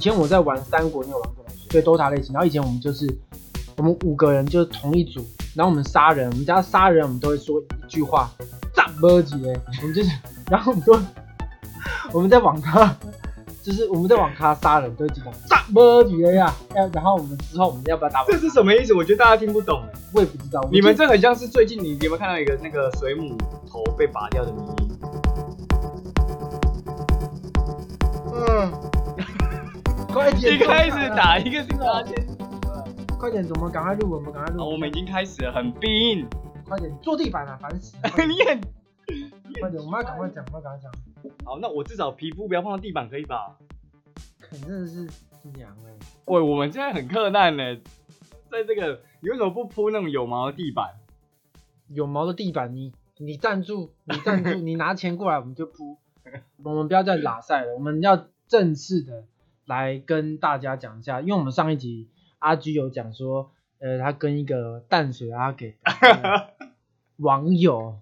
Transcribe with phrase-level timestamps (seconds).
[0.00, 1.50] 以前我在玩三国，你有玩过吗？
[1.68, 2.32] 对，DOTA 类型。
[2.32, 3.06] 然后以前我们就是
[3.76, 5.22] 我们五个人就是同一组，
[5.54, 8.30] 然后我们杀人，我们家杀人我们都会说一句话，
[8.74, 10.08] 炸波几嘞，我们就是，
[10.50, 10.98] 然后我们都
[12.12, 12.96] 我们在网咖，
[13.62, 16.50] 就是我们在网咖杀人都会记得炸波几嘞呀，
[16.94, 18.24] 然后我们之后我们要不要打？
[18.24, 18.94] 这是什么意思？
[18.94, 20.00] 我觉得大家听不懂哎。
[20.14, 23.36] 我也不知道，你们这很像是最近你有没有看到一个那个水母
[23.70, 24.88] 头被拔掉的迷因？
[28.32, 28.72] 嗯，
[30.12, 32.26] 快点，一开始打一个是八千，
[33.16, 34.68] 快点，我们赶快录，我们赶快录。
[34.68, 36.26] 我们已经开始了，很冰。
[36.66, 37.96] 快点坐地板啊，烦死！
[38.26, 38.60] 你很，
[39.60, 40.92] 快点，我们要赶快讲，我们要赶快讲。
[41.44, 43.56] 好，那我至少皮肤不要碰到地板，可以吧？
[44.40, 45.08] 肯真的是
[45.56, 45.92] 凉哎。
[46.26, 47.76] 喂，我们现在很困难呢，
[48.50, 49.00] 在这个。
[49.22, 50.94] 你为什么不铺那种有毛的地板？
[51.88, 55.98] 有毛的地板，你你赞助，你赞助， 你拿钱过来，我们就铺。
[56.62, 59.24] 我们不要再拉赛了，我们要正式的
[59.66, 65.76] 来跟大家讲一下，因为我们上一集阿居有讲说，呃，他跟一个淡水阿给
[67.18, 68.00] 网友，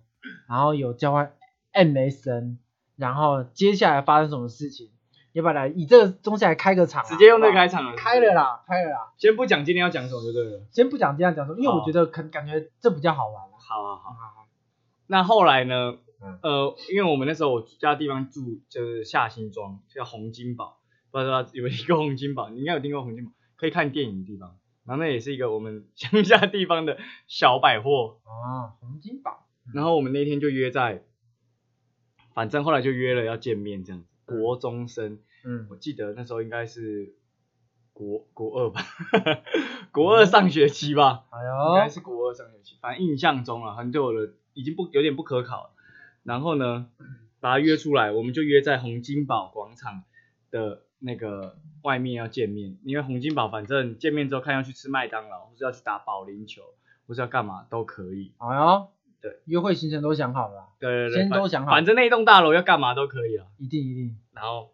[0.49, 1.33] 然后有交换
[1.73, 2.57] MSN，
[2.97, 4.91] 然后接下来发生什么事情？
[5.33, 7.05] 要不要来以这个东西来开个场？
[7.05, 7.95] 直接用这个开场了。
[7.97, 9.13] 开了啦，开了啦。
[9.19, 10.63] 先不讲今天要讲什么就对了。
[10.73, 13.45] 先不讲今天要讲什么，因为我觉得可感觉这比较好玩。
[13.61, 14.47] 好好好好好。
[15.07, 15.99] 那后来呢？
[16.43, 20.78] 呃，因为我们那时候我家地方住就是下新庄，叫洪金宝，
[21.25, 24.59] 不知道有一个洪金宝，你应该有听过洪金宝，可以看电影的地方。
[24.87, 28.21] 然后那也是一个我们乡下地方的小百货。
[28.25, 29.47] 啊，洪金宝。
[29.75, 31.05] 然后我们那天就约在，
[32.35, 34.09] 反正后来就约了要见面这样子。
[34.25, 37.15] 国中生，嗯，我记得那时候应该是
[37.93, 38.81] 国国二吧，
[39.93, 45.75] 国二上学期吧，哎呦，应该是国二上学期，反正印象中啊，很久了，已经不有点不可考。
[46.23, 46.89] 然后呢，
[47.41, 50.05] 把他约出来，我们就约在洪金宝广场
[50.51, 56.63] 的那个外面要见面，因为洪金宝反正见面之后看要去吃麦当劳，或是要去打保龄球，
[57.07, 58.33] 或是要干嘛都可以。
[58.39, 58.89] 哎呦。
[59.21, 64.17] 对，约会行程都想好了，对对对，先都想好，反正那栋大楼要干嘛都可以啊，一定一定。
[64.33, 64.71] 然后，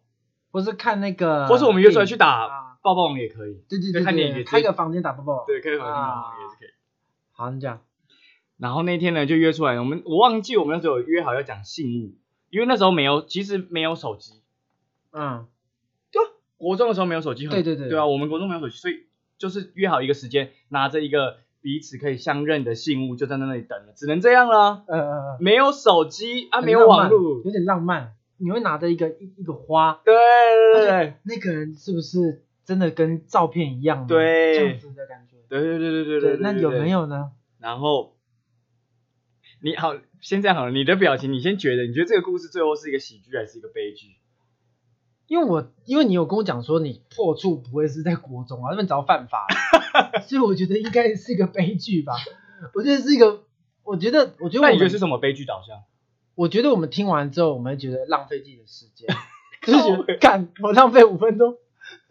[0.53, 6.69] 或是看那个，或是我们约出来去打抱抱网也可以，对对对，看电影，开个房间打抱抱，对，开个房间打抱抱也是可以。
[7.33, 7.81] 好，你讲。
[8.59, 12.19] 然后那天呢就约出来，我们我忘记我们那时候有约好要讲信物，
[12.51, 14.43] 因为那时候没有，其实没有手机，
[15.11, 15.54] 嗯，对，
[16.57, 19.07] 国中的时候没有手机，对对对，对啊，我们国中没有手机，所以
[19.39, 21.39] 就是约好一个时间，拿着一个。
[21.65, 24.85] 彼此可以相认的信物就在那里等了，只能这样了。
[24.87, 28.13] 嗯嗯嗯，没有手机啊，没有网络，有点浪漫。
[28.37, 30.15] 你会拿着一个一一个花，对
[30.75, 34.07] 对对，那个人是不是真的跟照片一样？
[34.07, 35.39] 对，这样子的感觉。
[35.49, 36.37] 对对对对对对。
[36.43, 37.33] 那有没有呢？
[37.59, 38.15] 然后，
[39.63, 40.71] 你好，先这样好了。
[40.71, 44.09] 你的表情，你先觉得，你觉得这个故事最后是一个喜剧还是一个悲剧？
[45.34, 49.49] 因为我因为你有跟我讲说你破处不会是在国中啊，那边早犯法，
[50.28, 52.15] 所以我觉得应该是一个悲剧吧。
[52.72, 53.43] 我觉得是一个，
[53.83, 55.77] 我觉得我觉得那你觉得是什么悲剧导向？
[56.37, 59.09] 我觉得我们听完之后，我们会觉得浪费自己的时间，
[59.67, 61.56] 就是觉得干我浪费五分钟，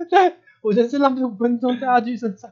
[0.10, 2.52] 对我人生浪费五分钟在阿居身上。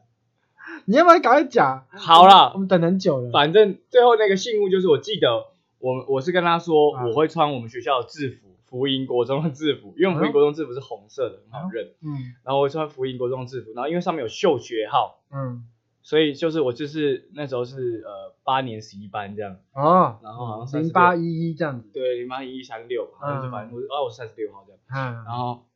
[0.85, 1.85] 你要不要赶快讲？
[1.91, 3.29] 好了，我们等很久了。
[3.31, 5.47] 反正最后那个信物就是我记得
[5.79, 8.50] 我我是跟他说我会穿我们学校的制服。
[8.71, 11.87] 福音国中的制服，因为福音国中制服是红色的，很好认。
[12.01, 15.67] 嗯，然后我穿福音国中制服，然后因为上面有秀学号，嗯，
[16.01, 19.59] 所以就是我就是那时候是呃八年十一班这样。
[19.73, 21.89] 哦，然后好像零八一一这样子。
[21.91, 24.79] 对，零八一一三六，好像是反正我哦我是三十六号这样。
[24.87, 25.67] 嗯，然后，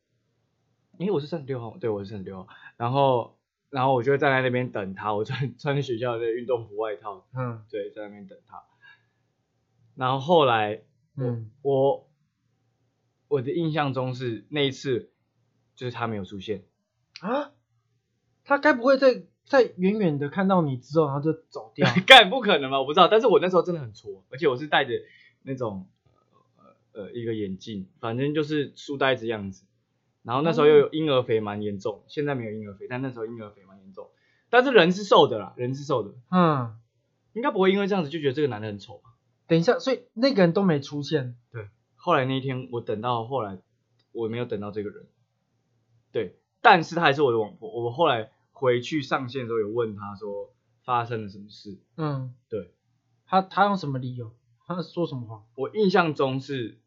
[0.96, 2.48] 因为我是三十六号，对我是三十六号，
[2.78, 3.36] 然后
[3.68, 8.62] 然后我就站在那边等他，我穿 穿学校的运动服外套，嗯，对，在那边等他。
[9.96, 10.80] 然后后来，
[11.18, 12.06] 嗯，我。
[13.28, 15.10] 我的印象中是那一次，
[15.74, 16.64] 就是他没有出现
[17.20, 17.52] 啊，
[18.44, 21.88] 他该不会在在远远的看到你之后，然后就走掉？
[22.06, 22.80] 干不可能吧？
[22.80, 24.92] 我不知道，但是我那时候真的很挫，而且我是戴着
[25.42, 25.88] 那种
[26.92, 29.64] 呃呃一个眼镜，反正就是书呆子样子。
[30.22, 32.02] 然后那时候又有婴儿肥，蛮严重。
[32.08, 34.08] 现在没有婴儿肥，但那时候婴儿肥蛮严重。
[34.50, 36.14] 但是人是瘦的啦，人是瘦的。
[36.32, 36.76] 嗯，
[37.32, 39.10] 应该不会因为这样子就觉得这个男的很丑吧？
[39.46, 41.36] 等一下，所以那个人都没出现。
[41.52, 41.68] 对。
[42.06, 43.58] 后来那一天，我等到后来，
[44.12, 45.08] 我没有等到这个人，
[46.12, 47.68] 对，但是他还是我的网婆。
[47.68, 50.54] 我后来回去上线的时候，有问他说
[50.84, 51.80] 发生了什么事。
[51.96, 52.72] 嗯，对，
[53.26, 54.32] 他他用什么理由？
[54.68, 55.44] 他说什么话？
[55.56, 56.78] 我印象中是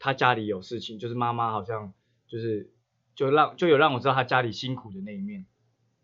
[0.00, 1.92] 他家里有事情，就是妈妈好像
[2.26, 2.72] 就是
[3.14, 5.46] 就让就有让我知道他家里辛苦的那一面。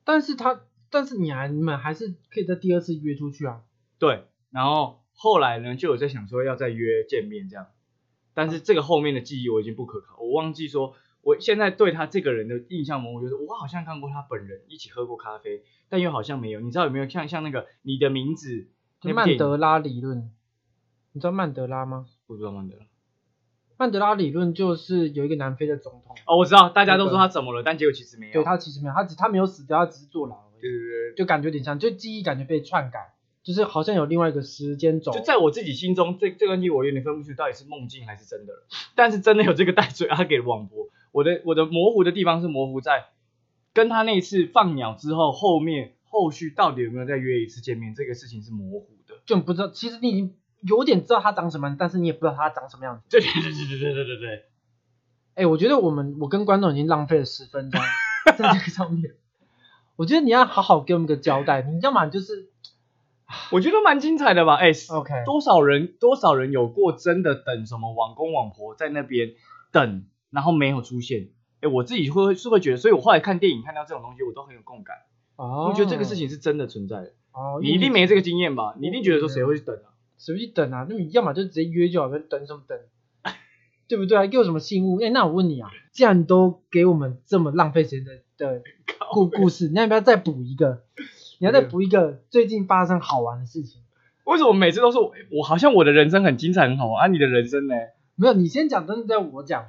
[0.04, 3.64] 但是他但是你还你们还是可以在第二次约出去啊？
[3.98, 7.66] 对，然后后来呢，就有在想说要再约见面这样。
[8.36, 10.92] 但是这个后面的记忆我已经不可靠，我忘记说
[11.22, 16.60] 我现在对他这个人的印象模糊，就是我好像看过他本人，一起喝过咖啡，但又好像没有。
[16.60, 18.68] 你知道有没有像像那个你的名字？
[19.02, 20.30] 曼德拉理论，
[21.12, 22.06] 你知道曼德拉吗？
[22.26, 22.84] 不知道曼德拉。
[23.78, 26.14] 曼德拉理论就是有一个南非的总统。
[26.26, 28.32] 哦，我知道，大家都说他怎么了，但结果其实没有。
[28.34, 30.44] 对他其实没有，他只他没有死掉，他只是坐牢。
[30.60, 33.14] 对对对，就感觉有点像，就记忆感觉被篡改，
[33.46, 35.12] 就是好像有另外一个时间轴。
[35.12, 38.66] 就在我自己心中，这这段记忆我有点分不出到底是梦境还是真的了。
[38.96, 43.04] 但是真的有这个带罪阿给网博，我的我的模糊的地方是模糊在
[43.72, 49.68] 跟他那次放鸟之后，后面后续到底有没有再约一次见面，这个事情是模糊的，就不知道。
[49.70, 53.04] 其实你已经有点知道他长什么，但是你也不知道他长什么样子。
[53.08, 54.44] 对对对对对对对对。
[55.34, 57.80] 哎，我觉得我们我跟观众已经浪费了十分钟
[58.36, 59.14] 在这个上面。
[59.96, 62.50] 我觉得你要好好给我们个交代，你要么就是，
[63.50, 64.54] 我觉得蛮精彩的吧。
[64.54, 69.32] 哎，OK，多少人多少人有过真的等什么网公网婆在那边
[69.72, 71.30] 等，然后没有出现。
[71.60, 74.96] 哎，我自己会是会觉得，所以我后来看电影看到这种东西，我都很有共感。
[75.36, 77.12] 哦，我觉得这个事情是真的存在的。
[77.32, 78.74] 哦，你一定没这个经验吧？
[78.78, 79.90] 你一定觉得说谁会去等啊？
[80.18, 80.86] 谁会去等啊？
[80.88, 82.78] 那你要么就直接约就好，跟等什么等？
[83.88, 84.26] 对不对啊？
[84.26, 85.00] 给我什么信物？
[85.00, 88.62] 哎，那我问你啊，既然都给我们这么浪费时间的的。
[89.12, 90.82] 故故事，你要不要再补一个？
[91.38, 93.82] 你要再补一个最近发生好玩的事情？
[94.24, 95.12] 为什么每次都是我？
[95.30, 97.74] 我好像我的人生很精彩很好玩，啊，你的人生呢？
[98.16, 99.66] 没有，你先讲，真的在我讲。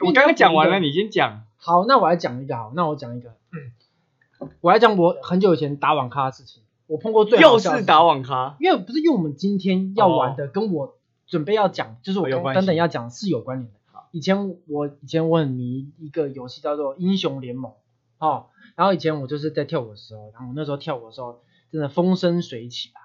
[0.00, 1.42] 我刚刚讲完了，你先讲。
[1.56, 2.56] 好，那我来讲一个。
[2.56, 3.30] 好，那我讲一个。
[3.52, 6.62] 嗯我来讲我很久以前打网咖的事情。
[6.86, 10.94] 我碰过最又是打网咖，因为不是因为我们今天要玩的，跟我
[11.26, 13.74] 准备要讲，就是我等等要讲是有关联的。
[14.12, 17.72] 以前我以前我很迷一个游戏叫做英雄联盟，
[18.18, 18.46] 哦。
[18.76, 21.42] 然后以前我就是在跳舞的时候，然后我那时候跳舞的时候
[21.72, 23.00] 真的风生水起啊，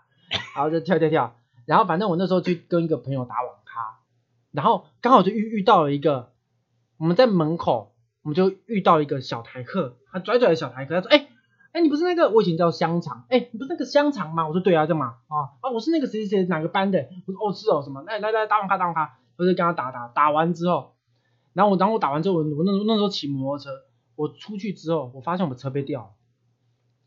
[0.56, 4.00] 然后就跳跳跳，然后反正我那时候去跟一个朋友打网咖，
[4.51, 6.31] 然后刚好就遇遇到了一个，
[6.98, 11.27] 我们在门口，我们就遇到一个小台客，他拽拽的小台客，他说，哎
[11.71, 14.48] 哎你不是那个我以前叫香肠，哎你不是那个香肠吗？
[14.48, 20.94] 我说对啊，这嘛啊啊我是那个谁谁谁哪个班的，我说哦是哦什么，来来来打网咖打网咖，我就跟他打打打完之后，
[21.54, 23.71] 然后我然后我打完之后我我那那时候骑摩托车。
[24.15, 26.10] 我出去之后，我发现我的车被掉了，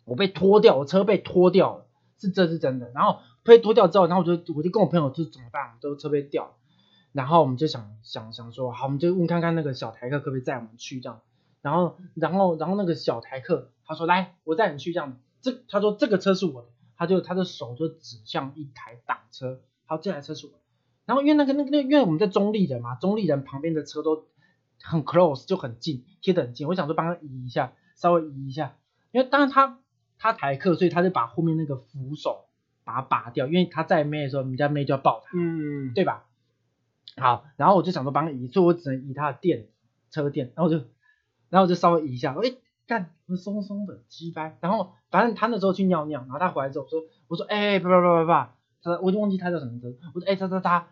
[0.04, 1.86] 我被拖掉，我车被拖掉了，
[2.18, 2.90] 是这是真的。
[2.90, 5.76] 然后被拖掉之后，然后我就我就跟我朋友就怎么办？
[5.80, 6.56] 都车被掉，
[7.12, 11.20] 然后我们就想想想说，好，我们就问看看那个小台客可不可以载我们去这样。
[11.62, 15.16] 然后然后然后那个小台客他说来，我载你去这样。
[15.40, 20.52] 这他说这个车是我的，他就他的手就指向一台挡车，好，这台车是我。
[21.04, 24.26] 然后因为那个那个那因为我们在中立人嘛，中立人旁边的车都。
[24.82, 26.66] 很 close 就很近，贴得很近。
[26.68, 28.76] 我想说帮他移一下，稍微移一下，
[29.10, 29.78] 因为当然他
[30.18, 32.46] 他台客，所以他就把后面那个扶手
[32.84, 36.24] 把它拔掉，因为他在妹的时候，人家妹就要抱他，嗯，对吧？
[37.16, 39.68] 好，然后我就想说帮他移，所以我只能移他的垫
[40.10, 40.76] 车垫，然后就
[41.48, 42.54] 然后我就稍微移一下，哎，
[42.86, 44.56] 干，松松的，鸡掰。
[44.60, 48.32] 然后反正他那时候去尿尿，然后他回来之后说，我说，哎，不不不不不，
[48.82, 50.86] 他我就忘记他叫什么名字，我说，哎，他他他。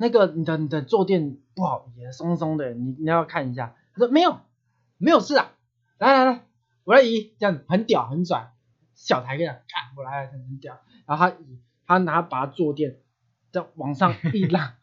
[0.00, 3.74] 那个你的你的坐垫不好，也松松的，你你要看一下。
[3.92, 4.38] 他说没有，
[4.96, 5.50] 没有事啊。
[5.98, 6.44] 来来来，
[6.84, 8.52] 我来移，这样子很屌很拽，
[8.94, 10.78] 小台这样，看我来很屌。
[11.04, 11.36] 然后他，
[11.84, 13.00] 他拿把坐垫
[13.50, 14.76] 再往上一拉，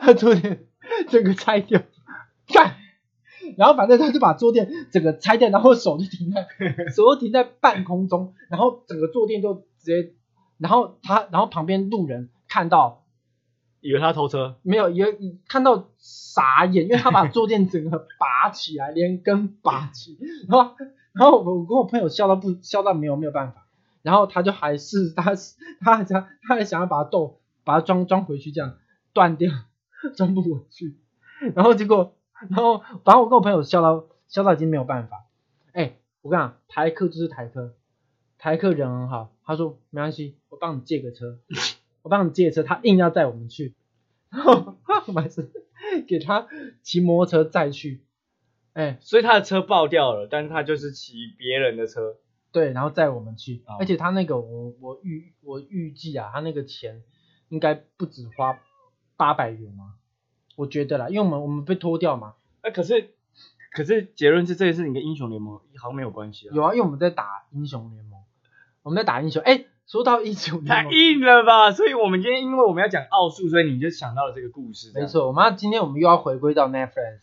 [0.00, 0.68] 他坐垫
[1.08, 1.82] 整个拆掉，
[2.46, 2.76] 干。
[3.56, 6.46] 然后反正他就把坐垫整个拆掉，然后手就停在
[6.94, 10.14] 手就停在半空中，然后整个坐垫就直接，
[10.58, 12.99] 然后他然后旁边路人看到。
[13.80, 20.18] 以为他偷车，没有，以为看到傻眼，因为他把坐垫整个拔起来，连根拔起，
[20.48, 20.74] 然后，
[21.12, 23.66] 然后我跟我朋友笑到不笑到没有没有办法，
[24.02, 25.34] 然后他就还是他
[25.80, 28.76] 他还想他还想要把它逗把它装装回去，这样
[29.12, 29.50] 断掉
[30.14, 30.96] 装不回去，
[31.54, 32.14] 然后结果
[32.48, 35.24] 然后反正我跟我朋友笑到笑到已经没有办法，
[35.72, 37.74] 哎，我跟你讲，台客就是台客，
[38.38, 41.38] 台客人很好，他说没关系，我帮你借个车。
[42.02, 43.74] 我帮你借车，他硬要载我们去，
[44.30, 44.76] 然后
[45.08, 45.50] 我还是
[46.08, 46.46] 给他
[46.82, 48.00] 骑摩托车载去，
[48.72, 52.16] 哎，所以他的车爆掉了，但是他就是骑别人的车，
[52.52, 57.02] 对，然后载我们去，而且他那个我我预我预计啊，他那个钱
[57.48, 58.58] 应该不止花
[59.16, 59.94] 八百元吗？
[60.56, 63.10] 我觉得啦，因为我们我们被拖掉嘛，哎，可是
[63.72, 68.20] 可是结论是这一次你跟英雄联盟好像没有关系啊，有啊，因为我们在打英雄联盟，
[68.82, 69.66] 我们在打英雄，哎。
[69.90, 71.72] 说到英雄太硬了吧？
[71.72, 74.92] 所以我们今天因为我们要讲奥数，所以你就想到了这个故事。
[74.94, 77.22] 没错，我们要今天我们又要回归到 Netflix，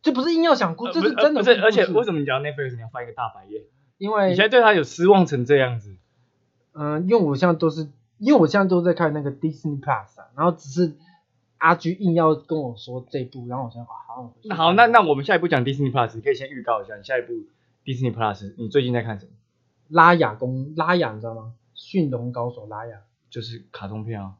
[0.00, 1.42] 这不是硬要想故，这是真的。
[1.42, 3.64] 不是，而且为什么你讲 Netflix 你要翻一个大白眼？
[3.98, 5.94] 因为你现在对他有失望成这样子。
[6.72, 10.94] 嗯，因为我现在都是，因为我现在都在看那个 Disney Plus，然后只是
[11.58, 17.34] 阿居硬要跟我说这部，然后我说好，那好，那那我们下一步讲 Disney Plus，你可以先预告一下，你下一步
[17.84, 19.32] Disney Plus 你最近在看什么？
[19.90, 21.52] 拉雅公拉雅，你知道吗？
[21.92, 24.36] 驯龙高手拉雅，就是卡通片啊。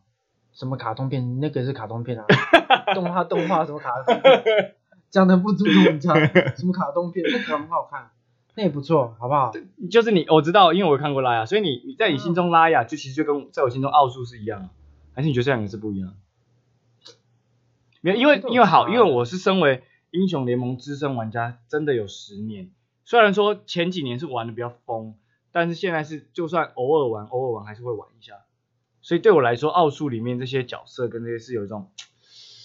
[0.55, 1.39] 什么卡通片？
[1.39, 2.25] 那个是卡通片啊，
[2.95, 4.19] 动画动画什么卡通？
[5.11, 6.17] 讲的不足懂讲
[6.57, 7.23] 什么卡通片？
[7.31, 8.11] 那很好看，
[8.55, 9.53] 那也不错，好不好？
[9.91, 14.71] 就是你，我知道，因为我看过拉雅，所以你你在你心中拉雅，就其实就跟在我心中奥数是一样，
[15.13, 16.15] 还是你觉得这两个是不一样？
[18.01, 22.71] 没有，因为因为好，因为我是身为英雄联盟资深玩家，真的有十年。
[23.05, 25.17] 虽然说前几年是玩的比较疯，
[25.53, 28.35] 但是现在是就算偶尔玩，偶尔玩还是会玩一下。
[29.01, 31.91] 所以对我来说，奥数里面这些角色跟这些是有一种，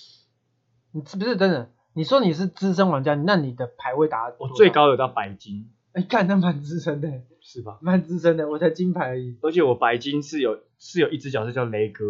[0.92, 1.70] 你是不是真的？
[1.94, 5.70] 你说你是资深玩家，那你的排位打我最高有到白金。
[5.94, 7.80] 哎，看那蛮资深的，是吧？
[7.82, 9.38] 蛮资深的，我才金牌而已。
[9.42, 12.06] 而且我白金是有是有一只角色叫雷哥。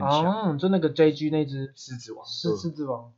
[0.00, 3.12] 哦，就那个 JG 那只狮子王，是狮子王，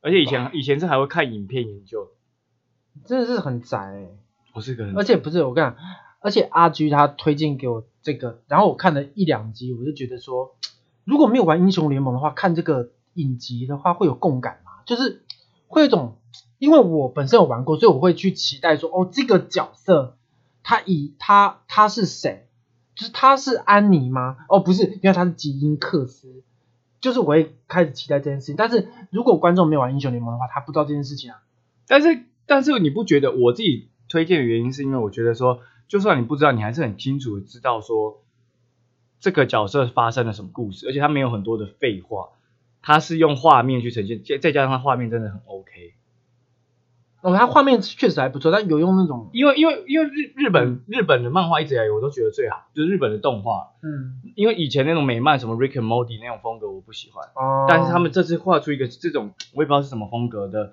[0.00, 2.08] 而且以前以前是还会看影片研究，
[3.04, 4.08] 真的是很宅。
[4.54, 5.76] 我是个，而且不是我跟你讲，
[6.22, 10.54] 而且阿 G 他推荐给我这个，然后我看了一两集，我就觉得说，
[11.04, 14.72] 如果没有玩英雄联盟的话，看这个影集的话会有共感嘛？
[14.86, 15.22] 就是
[15.66, 16.16] 会有一种，
[16.58, 20.16] 因为我本身有玩过，所以我会去期待说，哦，这个角色
[20.62, 22.48] 他以他他是谁？
[22.94, 24.36] 就是他是安妮吗？
[24.48, 26.42] 哦，不是，因为他是吉因克斯。
[27.00, 28.54] 就是我会开始期待这件事情。
[28.54, 31.42] 但是如果观众没有玩英雄联盟的话，他不知道这件事情啊。
[31.88, 35.60] 但是，但是你不觉得我自己推荐的原因是因为我觉得说，
[35.92, 38.22] 就算你不知道，你还是很清楚的知道说
[39.20, 42.30] 这个角色发生了什么故事，而且他没有很多的废话，
[42.80, 45.92] 他是用画面去呈现，再再加上他画面真的很 OK。
[47.20, 60.72] 哦，他画面确实还不错，但有用那种，因为因为因为日日本日本的漫画一直以来我都觉得最好，就是日本的动画，嗯，因为以前那种美漫什么 Rick and Morty 那种风格我不喜欢，哦，但是他们这次画出一个这种我也不知道是什么风格的，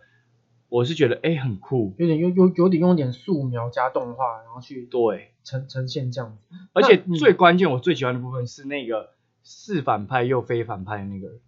[0.69, 9.11] 我是觉得哎很酷，有点有有有点用点素描加动画，然后去对呈呈现这样子，而且最关键我最喜欢的部分是那个
[9.43, 11.39] 是反派又非反派的那个，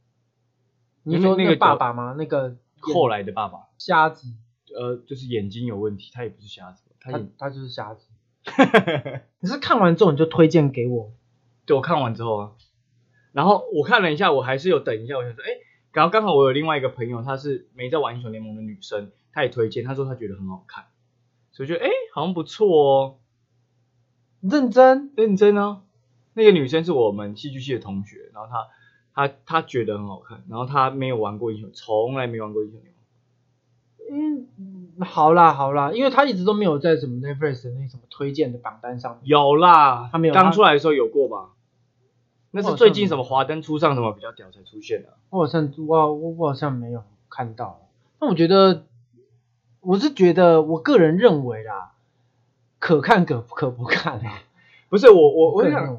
[1.04, 2.16] 你说那个爸爸吗？
[2.18, 4.28] 那个后来的爸爸瞎子。
[4.74, 8.08] 呃，就是眼睛有问题，他也不是瞎子，他他就是瞎子。
[9.42, 11.12] 你是看完之后你就推荐给我？
[11.66, 12.52] 对，我看完之后啊，
[13.34, 15.50] 然后我看了一下，我还是有等一下，我想说，哎，
[15.94, 20.86] 然后刚好我有另外一个朋友，她是没在玩英雄联盟的女生，她也推荐，她说她觉得很好看，
[21.52, 23.16] 所以觉得哎，好像不错哦。
[24.42, 25.82] 认真认真哦，
[26.34, 32.98] 那个女生是我们戏剧系的同学，然后她她她觉得很好看，然后她没有玩过英雄，从来没玩过英雄联盟。
[34.14, 39.20] 嗯，好啦好啦，因为她一直都没有在什么 Netflix 的那什么推荐的榜单上。
[39.24, 40.34] 有啦，她没有。
[40.34, 41.50] 刚出来的时候有过吧？
[42.52, 45.18] 那是最近什么华灯初上什么比较屌才出现的。
[45.30, 47.88] 我好像我我我好像没有看到。
[48.20, 48.86] 那我觉得，
[49.80, 51.94] 我是觉得我个人认为啦，
[52.80, 54.22] 可看可可不看。
[54.90, 55.98] 不是我我我想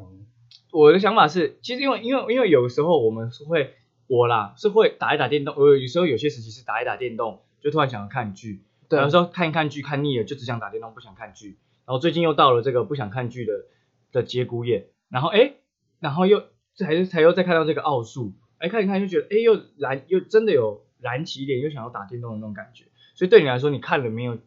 [0.71, 3.75] 我的想法是，其实因为因为因为有时候我们是会
[4.07, 7.41] 我啦是会打一打电动，我有时候有些时期是打一打电动。
[7.63, 11.59] 就突然想要看剧，对有时候看一看剧看腻了，就只想打电动，不想看剧。
[11.87, 13.53] 然后最近又到了这个不想看剧的
[14.11, 15.53] 的节骨眼，然后哎，
[16.03, 16.43] 然后又
[16.75, 22.87] 才才又再看到这个奥数，哎看一看就觉得哎又燃又真的有燃起一点，又想要打电动的那种感觉。
[23.15, 24.39] 所以对你来说，你看了没有？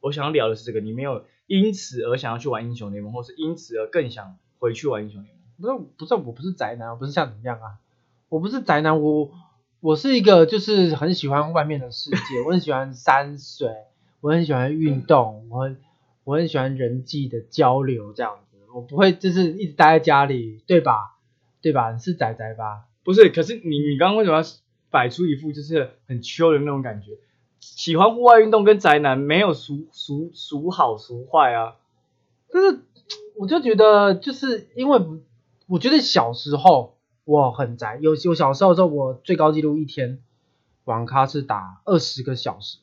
[0.00, 5.44] 我想要聊的是这个，你没有因此而想要去玩英雄联盟，或是因此而更想回去玩英雄联盟？
[5.60, 7.78] 不是不是，我不是宅男，我不是像你一样啊，
[8.28, 9.30] 我不是宅男，我。
[9.80, 13.68] 我是一个就是很喜欢外面的世界， 我很喜欢山水，
[14.20, 15.76] 我很喜欢运动，我很
[16.22, 21.16] 我很喜欢人际的交流这样子，我不会就是一直待在家里，对吧？
[21.60, 21.92] 对吧？
[21.92, 22.84] 你是宅宅吧？
[23.04, 24.44] 不是，可是你你刚刚为什么要
[24.90, 27.12] 摆出一副就是很秋的那种感觉？
[27.60, 31.76] 喜欢户外运动跟宅男没有孰孰孰好孰坏啊？
[32.52, 32.80] 就是
[33.36, 35.00] 我就觉得就是因为
[35.66, 36.96] 我觉得小时候。
[37.24, 40.18] 我很宅，有有小时候的时候，我最高纪录一天
[40.82, 42.78] 网咖是打二十个小时，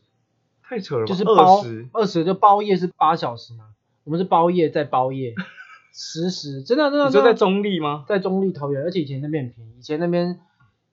[0.64, 3.66] 太扯了，就是包二十就包夜是八小时嘛，
[4.06, 5.36] 我们是包夜再包夜，
[5.92, 7.06] 实时真的真的。
[7.08, 8.06] 你说在中立吗？
[8.08, 10.40] 在中立桃园，而且以前那边很便宜，以前那边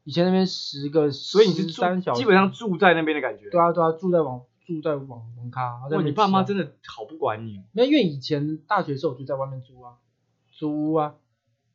[0.04, 3.50] 以前那边十个，所以你是三小，基本上住在那边的感觉。
[3.50, 5.86] 对啊对啊，住在网住在网网咖。
[5.90, 7.62] 哇，你爸妈真的好不管你。
[7.72, 9.94] 那因为以前大学时候我就在外面租啊，
[10.50, 11.14] 租啊。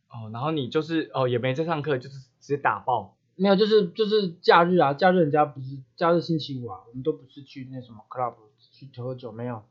[0.10, 3.16] 哦，然后你就是哦，也没在上课，就是直接打爆。
[3.36, 9.64] 没有，就是就是假日啊，假日人家不是假日星期五啊，我们都不是去那什么 club 去喝酒，没有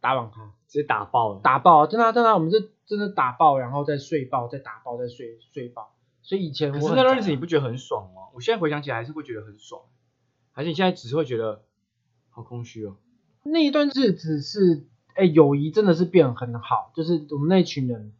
[0.00, 5.92] 打网咖，直接打爆了，打爆，真的真的，我们是真的打爆，然后再睡爆，再打爆，再睡睡爆，
[6.22, 8.22] 所以以前可是那段日子你不觉得很爽吗？
[8.34, 9.82] 我现在回想起来还是会觉得很爽，
[10.52, 11.62] 还是你现在只是会觉得
[12.30, 12.96] 好空虚哦？
[13.42, 18.12] 那一段日子是，哎，友谊真的是变很好，就是我们那群人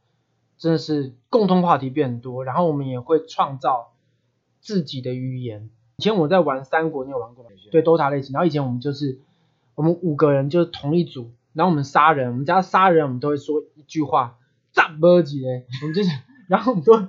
[0.59, 3.93] 真的是共同话题变多，然后我们也会创造
[4.61, 5.71] 自己的语言。
[5.97, 7.51] 以前我在玩三国，你有玩过吗？
[7.71, 8.33] 对，DOTA 类型。
[8.33, 9.21] 然后以前我们就是
[9.75, 14.39] 我们五个人就是同一组，然后我们杀人，我们家杀人我们都会说一句话，
[14.73, 16.11] 炸波几嘞，我们就是，
[16.49, 17.09] 然后我们都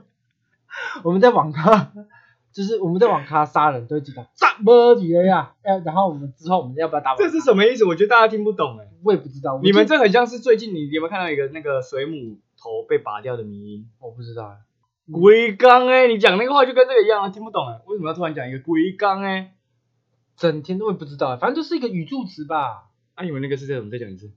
[1.04, 1.92] 我们在网咖，
[2.52, 7.16] 就是我们在网咖杀人都会记得炸波几嘞呀，哎，然后我们之后我们要不要打？
[7.16, 7.86] 这是什么意思？
[7.86, 9.60] 我觉得大家听不懂哎，我也不知道。
[9.64, 13.90] 你们这很像是最近你有没有看到一个那个水母头被拔掉的迷音？
[14.00, 14.58] 我不知道。
[15.12, 19.54] 龟缸哎，你讲那个话就跟这个一样啊，听不懂哎，为什么要突然讲一个龟缸哎？
[20.38, 22.88] 整天都会不知道，反正就是一个语助词吧。
[23.22, 24.32] 啊，你们那个是这种，再讲一次。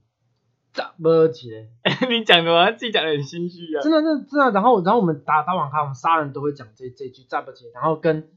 [0.73, 1.69] 咋么接？
[2.07, 3.81] 你讲的嘛，自己讲的很心虚啊。
[3.81, 4.51] 真的，真的，真的。
[4.51, 7.71] 然后，然后我们打打网咖，我们杀人都会讲这这句炸不接。
[7.73, 8.29] 然后跟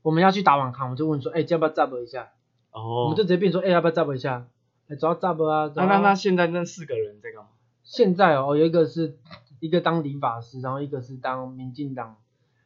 [0.00, 2.30] 我们要去打网咖，我们就问说，哎，要不要炸不一下？
[2.70, 3.04] 哦。
[3.04, 4.48] 我们就直接变说，哎，要不要炸不一下？
[4.88, 5.70] 哎，主要炸不啊？
[5.76, 7.50] 那那那现在那四个人在干嘛？
[7.82, 9.18] 现在哦，有一个是
[9.58, 12.16] 一个当理发师，然后一个是当民进党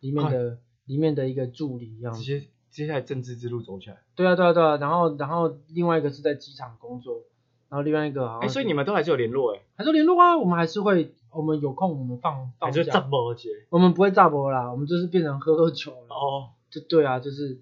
[0.00, 2.14] 里面的里面的一个助理，这样。
[2.14, 2.42] 接
[2.74, 3.98] 接下来政治之路走起来。
[4.16, 4.76] 对啊，对啊，对啊。
[4.76, 7.22] 然后，然后另外一个是在机场工作。
[7.70, 13.34] 然后另外一个，哎，所以你们都还是有联络哎，还是联络啊，我们还是会，我们有空我们放放假，炸波
[13.68, 17.60] 我们不会炸波啦，我们就是变成喝喝酒了，哦，就对啊，就是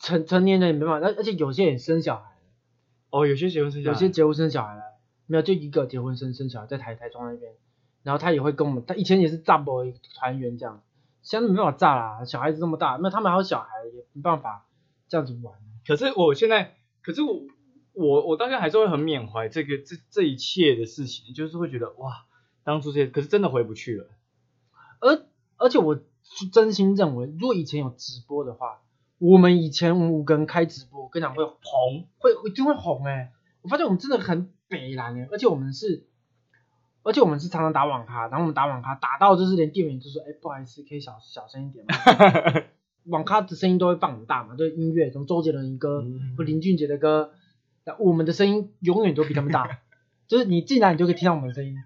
[0.00, 2.40] 成成年人也没办法，而而且有些人生小孩了，
[3.10, 4.82] 哦，有些结婚生小孩，有些结婚生小孩了，
[5.26, 7.52] 没有就一个结婚生生小孩在台台中那边，
[8.02, 9.84] 然后他也会跟我们，他以前也是炸波
[10.14, 10.82] 团员这样，
[11.26, 14.66] 现在没办法炸啦，小孩子这么大，那他们还有小孩也没办法
[15.08, 15.54] 这样子玩，
[15.86, 17.42] 可是我现在，可是我。
[17.98, 22.26] 我我当下还是会很缅怀这个这这一切的事情，就是会觉得哇，
[22.62, 24.10] 当初这些可是真的回不去了。
[25.00, 25.24] 而
[25.56, 25.98] 而且我
[26.52, 28.82] 真心认为，如果以前有直播的话，
[29.16, 33.32] 我们以前五个人开直播，跟你讲会红，会一定会红哎。
[33.62, 36.06] 我发现我们真的很北蓝哎，而且我们是，
[37.06, 42.62] 而且我们是常常打网咖，然后我们打网咖打到就是连店员就说，哎，不好意思，可以小小声一点吗？
[43.06, 46.04] 网咖的声音都会放很大嘛，就是音乐，什么周杰伦的歌
[46.36, 47.30] 或林俊杰的歌。
[48.00, 49.78] 我们的声音永远都比他们大，
[50.26, 51.76] 就是你进来你就可以听到我们的声音。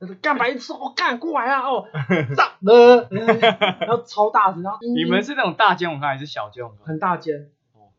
[0.00, 1.60] 就是干白痴，我干过来啊！
[1.68, 1.86] 哦，
[2.36, 6.84] 炸了，然后超大声，然后你们是那种大间网咖还是小间网咖？
[6.84, 7.50] 很大间，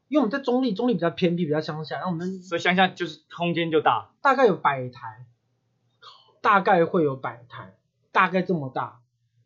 [0.10, 5.26] 因为我们在中立，中立比较偏僻，比较乡下，然后我们所以乡下就是空间就大，大概有百台，
[6.44, 7.74] 大概会有百台，
[8.12, 9.00] 大概这么大。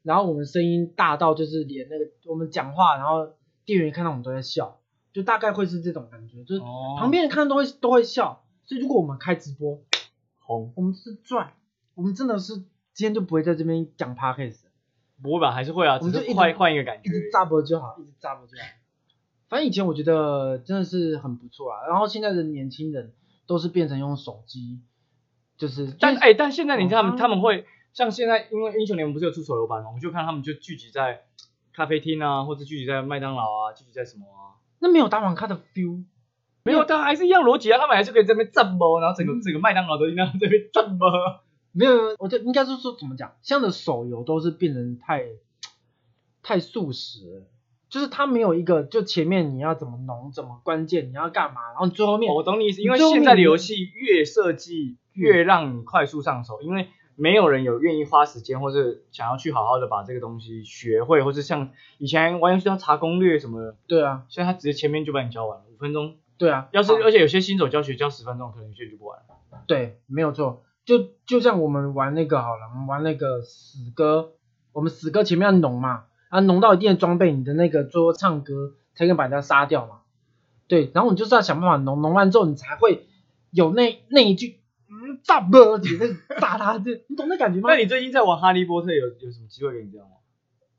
[0.03, 4.79] 然后我们声音大到就是连那个我们讲话，然后店员看到我们都在笑。
[5.13, 9.81] 就大概会是这种感觉，就是旁边人看都会都会笑，所以如果我们开直播，
[10.41, 11.53] 红，我们是赚，
[11.95, 12.53] 我们真的是
[12.93, 14.59] 今天就不会在这边讲 podcast，
[15.23, 15.51] 不会吧？
[15.51, 18.63] 还是会啊，只是换换一个感觉，一直炸播就好，一直炸播就好。
[19.49, 23.13] 反正以前我觉得真的是很不错啊，然后现在的年轻人
[23.47, 24.81] 都是变成用手机，
[25.57, 29.87] 就是，但哎，但现在你看他们他们会像现在，因为英雄联盟不是有出手游版吗？
[29.87, 31.23] 我们就看他们就聚集在
[31.73, 34.61] 咖啡厅啊，或者聚集在麦当劳啊，聚集在什么啊？
[34.79, 36.03] 那没有打网咖的 feel，
[36.63, 41.09] 没有，但还是一样逻辑啊，他们还是可以在那边震波，然后整个整个麦当劳都应该在这边震波。
[41.71, 45.23] 没有，我就应该是说怎么讲，像的手游都是变成太
[46.43, 47.45] 太速食，
[47.89, 56.87] 就是它没有一个，就前面你要怎么弄，怎么关键你要干嘛，然后最后面我懂你意思，因为现在的游戏越设计越让你快速上手，因为。
[57.19, 63.75] 没有人有愿意花时间，或是想要去好好的把这个东西学会，或是像以前玩游戏要查攻略什么的。
[63.87, 66.17] 对啊，现在他直接前面就把你教完了，五分钟。
[66.37, 69.63] 对啊，要是而且有些新手教学教十分钟，可能有些就不玩了。
[69.65, 70.61] 对，没有错。
[70.85, 74.33] 就就像我们玩那个好了，我们玩那个死歌，
[74.71, 80.01] 我们死歌前面要农嘛，啊农到一定的装备，你的那个最后唱歌才能把人家杀掉嘛。
[80.67, 83.07] 对，然后你就是要想办法农，农完之后你才会
[83.49, 84.59] 有那那一句。
[85.27, 86.07] 炸波姐在
[86.39, 87.69] 炸他，这你懂那感觉吗？
[87.69, 90.13] 那你最近在玩哈利波特有有什么机会给你这样吗？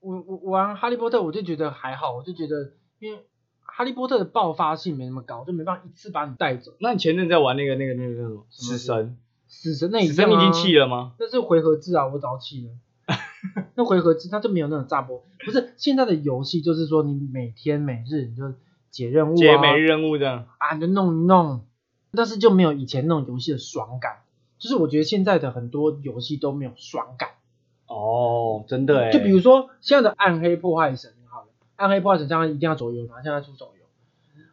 [0.00, 3.20] 我我玩哈利波特我就觉得还好，我就觉得因为
[3.60, 6.72] 哈利波特的爆发性没那么高，就没办法一次把你带走。
[6.80, 9.18] 那你前阵在玩那个那个那个叫什么死神？
[9.46, 11.12] 死神那已经已经弃了吗？
[11.18, 12.72] 那是回合制啊，我早弃了。
[13.76, 18.54] 那回合制它就没有那种炸波，不是现在的游戏就是说你每天每日你就
[18.90, 21.66] 解任务啊，解每日任务这样啊，你就弄一弄，
[22.12, 24.18] 但是就没有以前那种游戏的爽感。
[24.58, 27.30] 就是我觉得现在的很多游戏都没有爽感
[27.86, 29.10] 哦，真的哎。
[29.10, 33.84] 就比如说现在的暗黑破坏神，好了，暗黑破坏神将来一定要手游嘛，现在出手游，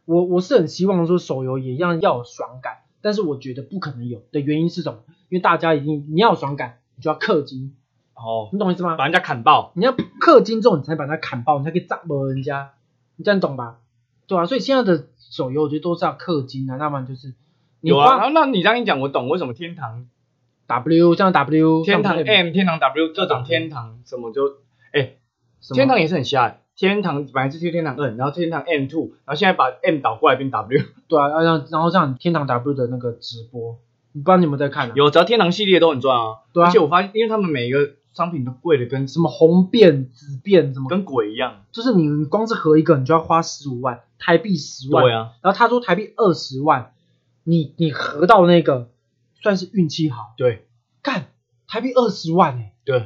[0.06, 5.00] 我我是很希望说手游也一样要有爽感，但是我觉得不可能有的原因是什么？
[5.30, 7.76] 因为大家已经你要爽感，你就要氪金，
[8.14, 8.96] 哦，你懂我意思吗？
[8.96, 12.74] 把人家砍爆，你要氪金之后，你才把它砍爆，你才可以炸爆人家，
[13.16, 13.80] 你这样懂吧？
[14.28, 17.34] 对啊，所以现在的手游我觉得都是要氪金啊，要不然就是你
[17.82, 18.08] 有啊。
[18.08, 20.06] 花然后那你这样一讲，我懂为什么天堂、
[20.68, 24.42] W 这样 W 天堂像 M、天堂 W 这种天堂什么就，
[24.92, 25.18] 哎，
[25.62, 26.58] 什么天堂也是很瞎的。
[26.76, 30.82] 天堂本来是天堂 N，然后天堂 M two，然后现在把 M 倒过来变 W。
[31.08, 33.80] 对啊，要让然后像天堂 W 的那个直播，
[34.12, 34.94] 不知道你有没有在看啊？
[34.94, 36.40] 有，只要天堂系列都很赚啊。
[36.52, 41.62] 对啊而且我发现，因为他们每一个商品都贵的跟什么红变、紫变，什么跟鬼一样。
[41.72, 45.06] 就是你光是合一个，你就要花十五万台币十万。
[45.06, 46.92] 对啊，然后他说台币二十万，
[47.46, 48.90] 你你合到那个
[49.42, 50.68] 算是运气好，对
[51.02, 51.28] 干
[51.68, 52.98] 台币二十万哎、对。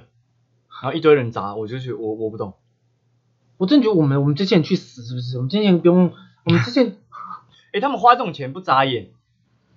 [0.81, 2.53] 然后一堆人砸，我就觉得我我不懂。
[3.57, 5.35] 我真的觉得我们我们这些人去死是不是？
[5.35, 6.13] 我们这些人不用，
[6.45, 6.97] 我们这些人
[7.73, 9.11] 哎，他们花这种钱不眨眼。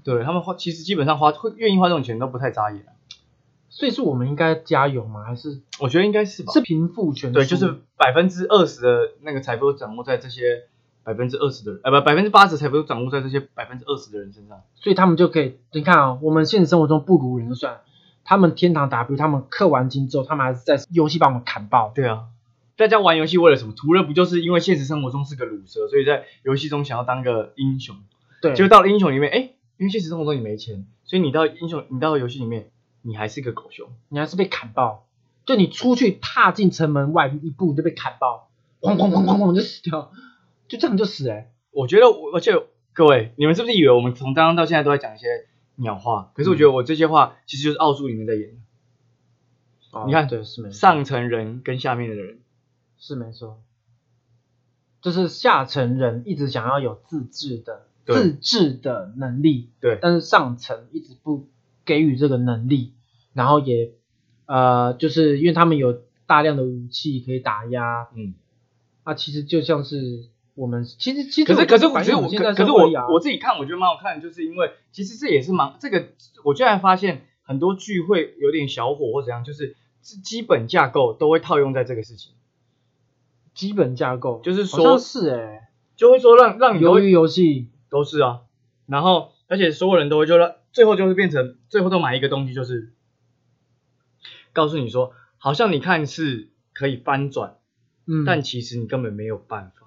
[0.05, 2.95] 对他们花，其实基本上花会愿意花这种钱都不太眨眼啊。
[3.69, 5.25] 所以是我们应该加油吗？
[5.25, 6.53] 还是我觉得应该是吧。
[6.53, 7.35] 是贫富悬殊？
[7.35, 10.69] 对，就是百分之二十的那个财富都掌握在这些
[11.05, 14.63] 百分之二十的人，呃不，百分之八十财富都掌握在这些百分之二十的人身上。
[14.75, 17.81] 所以他们就可以，你看啊、我们现实生活中不如人就算了，
[18.25, 21.93] 他们天堂 W，他们氪完金之后，他们还是在游戏把我们砍爆。
[21.95, 22.25] 对啊，
[22.77, 23.73] 大家玩游戏为了什么？
[23.77, 27.97] 图了不就是因为现实生活中是个卤蛇，所以在游戏中想要当个英雄。
[28.41, 29.39] 对，结果到了英雄里面，哎，
[29.79, 32.71] 因为现实生活中你没钱，所以你到英雄，你到游戏里面，
[33.03, 33.89] 你还是个狗熊。
[34.09, 35.07] 你还是被砍爆。
[35.45, 38.49] 就你出去踏进城门外一步就被砍爆，
[38.81, 40.13] 哐哐哐哐哐就死掉，
[40.73, 42.53] 就这样就死哎、我觉得我，而且
[42.95, 45.27] 各位，你们是不是以为我们从刚刚到现在都在讲一些
[45.75, 46.33] 鸟话？
[46.35, 48.57] 可是我觉得我这些话其实就是奥数里面在演的。
[49.91, 52.39] 哦你看对，是没错，上层人跟下面的人，
[52.97, 53.61] 是没错，
[55.03, 59.99] 就是下层人一直想要有自制的自制的能力，对。
[60.01, 61.51] 但是上层一直不
[61.85, 62.95] 给予这个能力，
[63.35, 63.93] 然后也
[64.47, 68.33] 呃，就是因为他们有大量的武器可以打压，嗯，
[69.03, 76.09] 啊，其实就像是我们其实其实可是可是我觉得我可可是我我自己看我觉得蛮好看的，就是因为其实这也是蛮这个，
[76.45, 82.35] 我居然发现很多聚会有点小火或怎样，就是基基本架构都会套用在这个事情，
[83.55, 88.41] 基本架构就是说是哎、就会说让让鱿鱼游戏都是啊，
[88.85, 92.93] 然后而且所有人都会就让最后就会变成最后都买一个东西，就是
[94.53, 97.57] 告诉你说，好像你看是可以翻转，
[98.07, 99.82] 嗯，但其实你根本没有办法。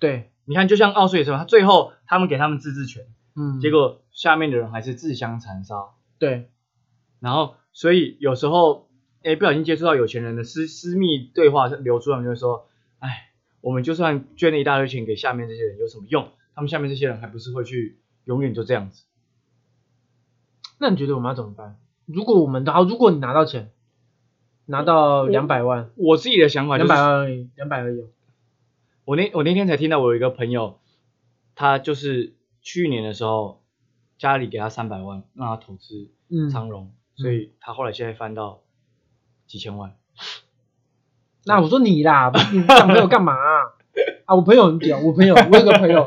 [0.00, 5.90] 对，你看，就像奥数也是嘛，他最后他们给他们自治权，嗯，结果下面的人还是自相残杀。
[6.18, 6.50] 对，
[7.20, 8.88] 然后，所以有时候，
[9.22, 12.66] 哎，不小心接触到有钱人的私私密对话流出来，就会说，
[12.98, 16.28] 哎，我们就算捐了一大堆钱给下面这些人，有什么用？
[16.54, 19.04] 他们下面这些人还不是会去永远就这样子？
[20.78, 21.76] 那你觉得我们要怎么办？
[22.06, 23.70] 如果我们的好，如果你拿到钱，
[24.66, 28.08] 拿到两百万，我自己的想法就两百，万而已，两百而已哦。
[29.04, 30.78] 我那我那天才听到我有一个朋友，
[31.54, 33.60] 他就是去年的时候，
[34.18, 38.60] 家里给他三百万让他投资嗯，长荣，所以他后来现在翻到
[39.46, 39.94] 几千万。
[41.44, 43.74] 那我说你啦，你讲朋友干嘛啊？
[44.26, 46.06] 啊，我朋友很屌，我朋友，我有个朋友，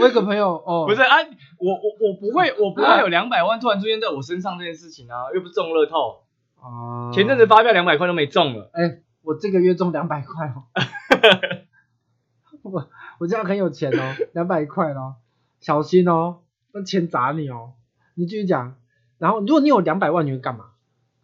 [0.00, 1.16] 我有个朋友哦，不是啊，
[1.58, 6.22] 我我我不会，我不会有两百万突然出现在我身上这件事情啊，又不是中乐透，
[6.60, 8.70] 啊，前阵子发票两百块都没中了。
[8.72, 10.64] 哎，我这个月中两百块哦，
[12.64, 12.88] 我
[13.18, 15.16] 我这样很有钱哦，两百块哦，
[15.60, 16.38] 小心哦，
[16.72, 17.74] 那钱砸你哦。
[18.14, 18.76] 你继续讲，
[19.18, 20.70] 然后如果你有两百万，你会干嘛？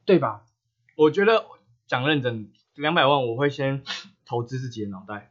[0.05, 0.43] 对吧？
[0.97, 1.47] 我觉得
[1.87, 3.83] 讲认真，两百万我会先
[4.27, 5.31] 投资自己的脑袋。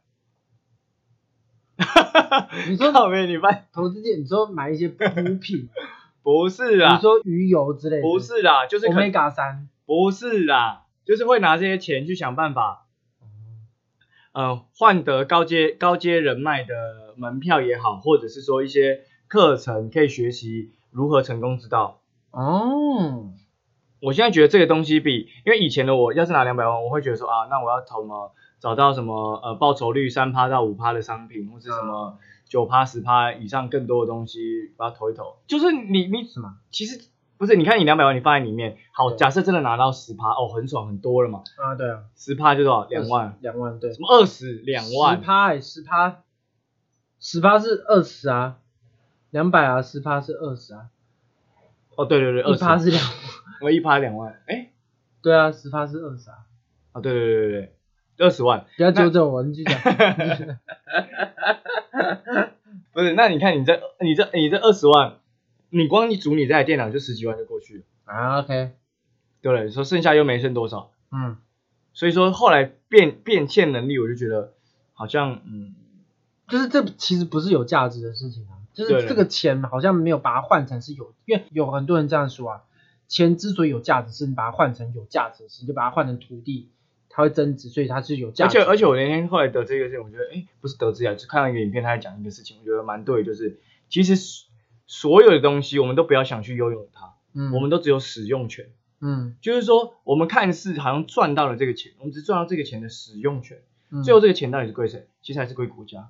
[2.68, 3.68] 你说靠没你办？
[3.72, 4.98] 投资界，你说买一些补
[5.40, 5.70] 品，
[6.24, 12.88] 不是比啦如，说鱼油之类的，不是啦，就是可 omega 三，不是啦，就是会拿这些钱去想办法，
[14.32, 22.02] 呃，换得高阶高阶人脉的门票也好，或者是说一些课程可以学习如何成功之道。
[22.32, 23.32] 哦，
[24.00, 35.36] 我现在觉得这个东西比，因为以前的我要是拿两百万，我会觉得说啊，那我要投什么，找到什么呃报酬率三趴到五趴的商品，或是什么九趴十趴以上更多的东西，把它投一投。
[35.48, 36.56] 就是你你什么？
[36.72, 37.00] 其实
[37.38, 42.86] 不是，你看你两百万你放在里面，好，对假设真的拿到十趴，哦，很爽，很多了嘛，啊，对啊，十趴就多少？
[42.86, 44.54] 两万，，两万，对，什么二十？
[44.65, 45.17] 两万。
[45.17, 46.22] 十，趴哎，十趴，
[47.19, 48.58] 十趴是二十啊，
[49.32, 50.88] 两百啊，十趴是二十啊，
[51.98, 53.04] 哦，对对对，二一趴十，是两，
[53.62, 54.69] 我一趴两万，哎，
[55.22, 56.38] 对啊，十趴是二十啊，
[56.93, 57.74] 啊，对对对对对，
[58.26, 59.80] 二十万，不要纠正我，你继续讲，
[62.93, 65.17] 不是，那你看你这你这你这二十万，
[65.74, 67.84] 你光你组你这台电脑就十几万就过去了。
[68.06, 68.72] 啊，OK，
[69.42, 71.38] 对，说剩下又没剩多少，嗯，
[71.94, 74.54] 所以说后来变变现能力，我就觉得
[74.94, 75.74] 好像嗯，
[76.48, 82.64] 就是这其实不是有价值的事情啊，就是这个钱好像没有把它换成是有，因为有很多人这样说啊，
[83.08, 86.70] 钱之所以有价值，是你把它换成有价值的事，就把它换成土地。
[87.16, 88.46] 它会增值，所以它是有价。
[88.46, 94.16] 而且而且我那天后来得知一个事情，我觉得哎，不是得知啊，就看到一个影片，他在讲一个事情，我觉得蛮对，就是其实
[94.93, 98.69] 所有的东西，我们都不要想去拥有它，嗯，我们都只有使用权，
[99.01, 103.62] 嗯，就是说我们看似好像赚到了这个钱，我们只赚到这个钱的使用权，
[104.03, 105.08] 最后这个钱到底是归谁？
[105.23, 106.10] 其实还是归国家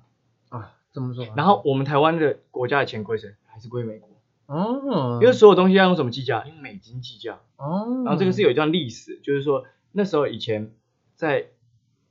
[0.50, 1.26] 啊，这么说。
[1.36, 3.34] 然后我们台湾的国家的钱归谁？
[3.46, 4.10] 还是归美国？
[4.46, 6.44] 哦，因为所有东西要用什么计价？
[6.46, 7.40] 用美金计价。
[7.56, 10.72] 哦，然后这个是有一段历史，就是说那时候以前。
[11.16, 11.46] 在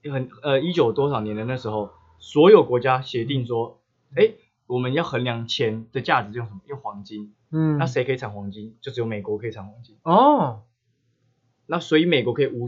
[0.09, 3.81] 很呃一九多少年的那时候，所有国家协定说，
[4.15, 4.31] 哎，
[4.73, 6.61] 我们要衡量钱的价值用什么？
[6.67, 7.33] 用黄金。
[7.51, 7.77] 嗯。
[7.77, 8.75] 那谁可以产黄金？
[8.81, 9.97] 就只有美国可以产黄金。
[10.03, 10.63] 哦。
[11.65, 12.67] 那所以美国可以无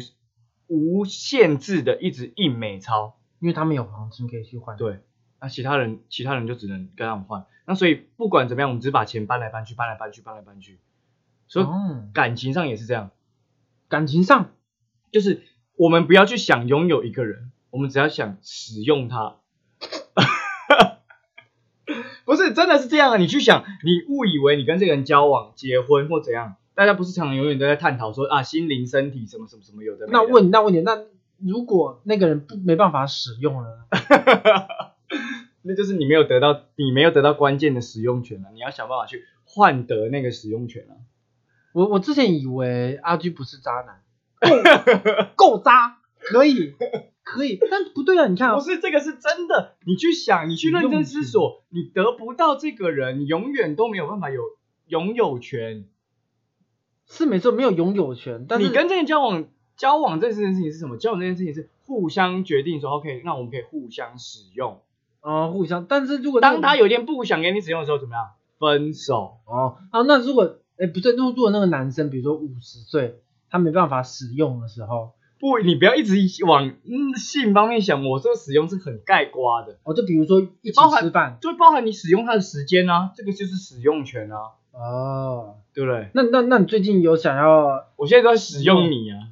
[0.67, 4.77] 无限制的一直印美钞，因为他们有黄金可以去换。
[4.77, 4.99] 对。
[5.41, 7.45] 那其他人其他人就只能跟他们换。
[7.65, 10.79] 那所以不管怎么样，我们只是把钱搬来搬去，搬来搬去，搬来搬去。
[11.47, 11.65] 所以
[12.13, 13.11] 感情上也是这样。
[13.87, 14.51] 感情上
[15.11, 15.41] 就是。
[15.77, 19.35] 我们不要去想拥有一个人，我们只要想使用他。
[22.23, 23.17] 不是，真的是这样啊！
[23.17, 30.07] 你去想，你误以为你跟这个人交往、结婚或怎样，大家不是常常永远都在探讨说啊，心灵、身体什么什么什么有的。
[30.07, 31.03] 那问那问题，那
[31.37, 33.85] 如果那个人不没办法使用了，
[35.61, 38.49] 那就是你没有得到，你没有得到关键的使用权了。
[38.53, 40.95] 你要想办法去换得那个使用权啊！
[41.73, 44.01] 我我之前以为阿居不是渣男。
[45.35, 46.75] 够渣，可以，
[47.25, 48.27] 可以，但不对啊！
[48.27, 54.41] 你看，不是这个是真的，你去想，你去认真思索，你得不到这个人，你永远都没有办法有
[54.87, 55.85] 拥有权。
[57.07, 60.97] 是没错，没有拥有权，但你跟这个交往，交往这件事情是什么？
[60.97, 64.81] 交往这件事情是互相决定说，OK，那我们可以互相使用，
[65.21, 65.87] 哦，互相。
[65.87, 68.29] 但是如果当他有一天不想给你使用的时候，怎么样？
[68.59, 69.39] 分手。
[69.45, 73.19] 哦，啊，那如果，哎，不对，如果那个男生，比如说五十岁。
[73.47, 78.05] 他没办法使用的时候，不，你不要一直往嗯性方面想。
[78.05, 84.37] 我这个使用是很盖瓜的，哦，就比如说一起吃饭，就包含你使用它的时间啊，这个就是使用权啊。
[84.71, 86.09] 哦，对不对？
[86.13, 87.85] 那那那你最近有想要？
[87.95, 89.27] 我现在都在使用你啊，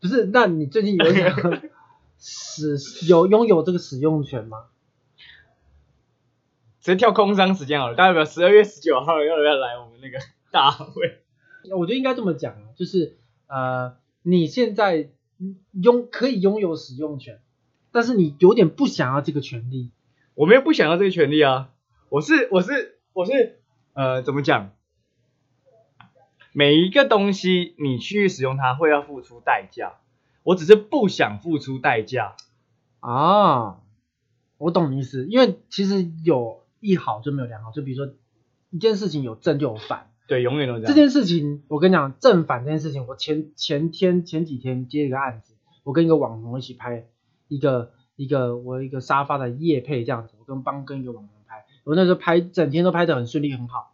[0.00, 0.24] 不是？
[0.32, 1.60] 那你最近有想
[2.18, 4.64] 使 有拥有这个使用权吗？
[6.80, 10.18] 直接跳空商时间好了，大家不要十二月十九号要不要来我们那个
[10.50, 11.20] 大会？
[11.76, 13.18] 我觉得应该这么讲啊，就是。
[13.48, 15.10] 呃，你现在
[15.72, 17.40] 拥可以拥有使用权，
[17.90, 19.90] 但是你有点不想要这个权利。
[20.34, 21.70] 我没有不想要这个权利啊，
[22.08, 23.60] 我是我是我是
[23.92, 24.72] 呃，怎么讲？
[26.52, 29.94] 每一个东西你去使用它会要付出代价，
[30.42, 32.36] 我只是不想付出代价
[33.00, 33.80] 啊。
[34.58, 38.14] 我懂你意思，因为其实有一好就没有两好，就比如说
[38.70, 40.11] 一件事情有正就有反。
[40.32, 40.86] 对，永远都这样。
[40.86, 45.52] 这件事情，我跟你讲，正反这件事情，我前前天前几天接一个案子，
[45.84, 47.04] 我跟一个网红一起拍
[47.48, 53.92] 一个一个我一个沙发的夜配这样子，我跟帮跟一个网红拍，我那时候拍整天都拍的很顺利很好，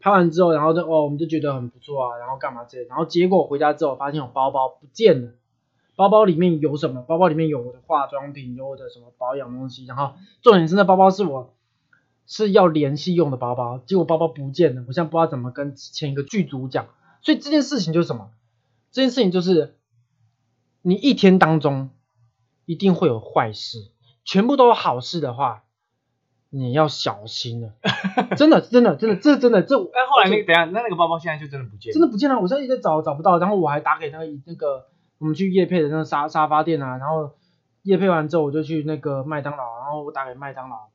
[0.00, 5.34] 拍完之后，然后就哦，我们就觉得很不错啊，然后干嘛这，然后结果回家之后发现我包包不见了，
[5.94, 7.02] 包包里面有什么？
[7.02, 11.52] 包包里面有我的化妆品，有我的什么保养东西，然后重点是那包包是我。
[12.26, 16.86] 是要联系用的包包，结果包包不见了，我现在不知道怎么跟前一个剧组讲，
[17.22, 18.30] 所以这件事情就是什么？
[18.90, 19.76] 这件事情就是
[20.82, 21.90] 你一天当中
[22.64, 23.90] 一定会有坏事，
[24.24, 25.64] 全部都有好事的话，
[26.50, 27.74] 你要小心了。
[28.36, 29.76] 真的，真的，真的，这真的这。
[29.76, 32.40] 哎，后来那等下那那个包包现在就真的不见了，真的不见了。
[32.40, 34.86] 我现在一直找找不到，然后我还打给那个那个
[35.18, 37.34] 我们去夜配的那个沙沙发店啊，然后
[37.82, 40.88] 夜配完之后我就去那个麦当劳，然后我打给麦当劳。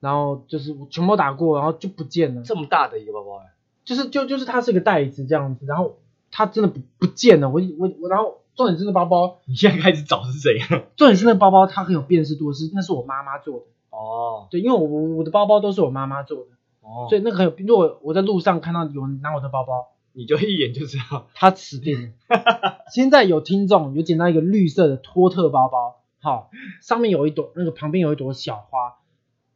[0.00, 2.42] 然后就是我全部打过，然后就不见了。
[2.42, 3.52] 这么大的一个包包哎，
[3.84, 5.96] 就是就就是它是一个袋子这样子，然后
[6.30, 7.48] 它真的不不见了。
[7.48, 10.84] 我我我，然后重点是那包包，你现在开始找是谁样？
[10.96, 13.64] 重点是那包包它很有辨识度，是那是我妈妈做的。
[13.90, 16.46] 哦，对，因为我我的包包都是我妈妈做的。
[16.82, 22.08] 哦，所以那个很有，如果我在路上看到有人拿我的包包，你就一眼就知道他死定了。
[22.92, 26.50] 现在有听众有捡到一个绿色的托特包包，好，
[26.82, 28.96] 上面有一朵那个旁边有一朵小花。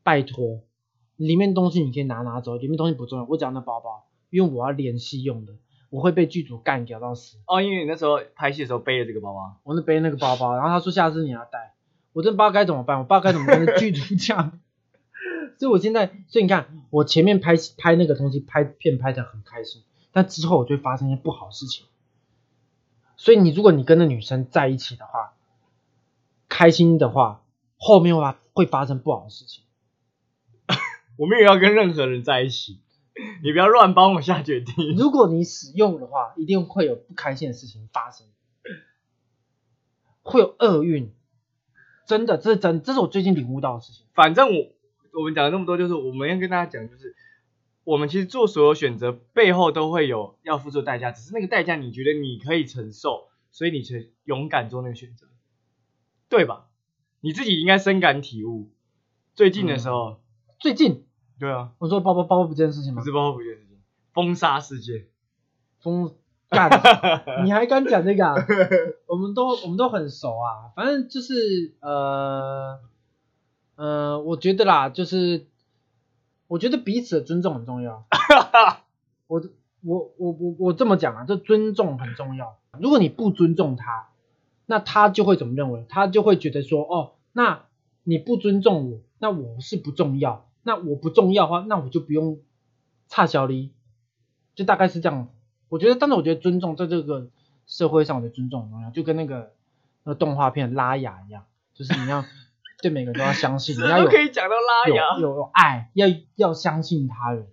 [0.03, 0.61] 拜托，
[1.17, 5.55] 里面东西你可以拿拿走，里面东西不重要，我只要那包包，因为我要联系用的，
[5.91, 7.39] 我会被剧组干掉到死。
[7.47, 11.75] 哦，因为你那时候拍戏的时候背了这个包包，我是背那个包包，然后他说下次你要带，
[12.13, 14.61] 我真不知道该怎么办，我不知道该怎么跟剧组讲，
[15.59, 19.83] 所以我现在，所以你看，我前面拍拍那个东西拍片拍的很开心，
[20.13, 21.87] 但之后我就会发生一些不好事情，
[23.17, 25.35] 所以你如果你跟那女生在一起的话，
[26.49, 27.43] 开心的话，
[27.77, 29.65] 后面会会发生不好的事情。
[31.19, 32.81] 我没有要跟任何人在一起，
[33.43, 34.95] 你不要乱帮我下决定。
[34.97, 38.29] 如果你使用的话，一定会有不开心的事情发生，
[40.23, 41.13] 会有厄运。
[42.07, 44.07] 真的，这是真，这是我最近领悟到的事情。
[44.15, 44.71] 反正我
[45.13, 47.17] 我们讲了那么多，就是我们要跟大家讲，就是
[47.83, 55.27] 我们其实做所有选择背后都会有要付出代价，只是那个代价你觉得你可以承受，所以你才勇敢做那个选择，
[56.29, 56.69] 对吧？
[57.21, 58.71] 你自己应该深感体悟。
[59.35, 60.21] 最近的时候，
[60.61, 61.08] 最近。
[61.39, 63.01] 对啊，我说包包包包不见事情吗？
[63.01, 63.79] 不是包包不见事情，
[64.13, 65.07] 封杀事件，
[65.81, 66.15] 封
[66.49, 66.71] 干，
[67.45, 68.35] 你还敢讲这个？
[69.07, 72.81] 我们都我们都很熟啊，反正就是呃
[73.77, 75.47] 呃，我觉得啦，就是
[76.49, 78.07] 我觉得彼此的尊重很重要。
[79.29, 79.43] 我
[79.85, 82.59] 我我我我这么讲啊，这尊重很重要。
[82.81, 84.09] 如果你不尊重他，
[84.67, 85.85] 那他就会怎么认为？
[85.89, 87.67] 他就会觉得说，哦，那
[88.03, 90.48] 你不尊重我，那我是不重要。
[90.63, 92.41] 那我不重要的话，那我就不用
[93.09, 93.73] 差小离，
[94.55, 95.29] 就大概是这样。
[95.69, 97.29] 我觉得，但是我觉得尊重在这个
[97.67, 99.53] 社会上我的尊重很重要，就跟那个
[100.05, 101.45] 那个动画片拉雅一样，
[101.75, 102.25] 就是你要
[102.83, 107.49] 对每个人都要相信， 你要有可以讲到拉雅，有有爱，要要相信他人，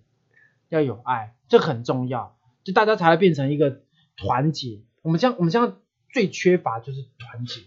[0.68, 3.82] 要有爱，这很重要，就大家才会变成一个
[4.16, 4.80] 团结。
[5.02, 5.74] 我们这样，我们现在
[6.10, 7.60] 最缺乏就是团结，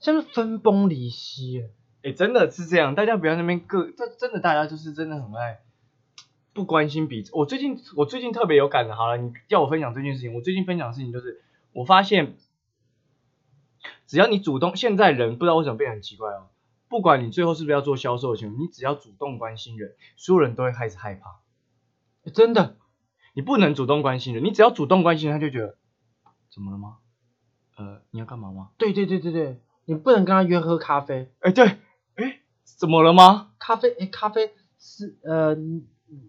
[0.00, 1.64] 像是分崩离析。
[2.04, 5.60] 哎，真的是这样，大家不要那边各，这真的大家就是真的很爱
[6.52, 7.32] 不关心彼此。
[7.34, 12.36] 我最近我最近特别有感的，好了，你叫我分享这件事情，我最近分享的事情就是，我发现
[14.06, 16.48] 只要你主动，现在人不知道为什么变得很奇怪哦，
[16.90, 21.40] 不管你最后是不是要做销售的你只要主动关心人，所有人都会开始害怕。
[22.34, 22.76] 真的，
[23.32, 25.78] 你不能主动关心人，你只要主动关心人他，就觉得
[26.52, 26.98] 怎么了吗？
[27.76, 28.68] 呃，你要干嘛吗？
[28.76, 31.32] 对对对对对，你不能跟他约喝咖啡。
[31.40, 31.78] 哎，对。
[32.64, 33.50] 哎，怎么了吗？
[33.58, 35.56] 咖啡，哎，咖啡是呃，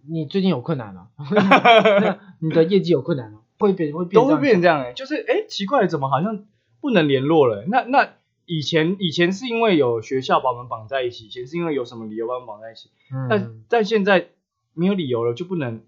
[0.08, 1.10] 你最近有困难了，
[2.40, 6.46] 你的业绩有困难了，会变会变都会变成这样哎，就是哎，奇怪，怎么好像
[6.82, 7.66] 不能联络了？
[7.68, 8.14] 那那
[8.46, 12.90] 以前以前是因为有学校把我们绑在一起，以前是因为有什么理由把我们绑在一起，
[13.30, 14.30] 但但现在
[14.74, 15.84] 没有理由了，就不能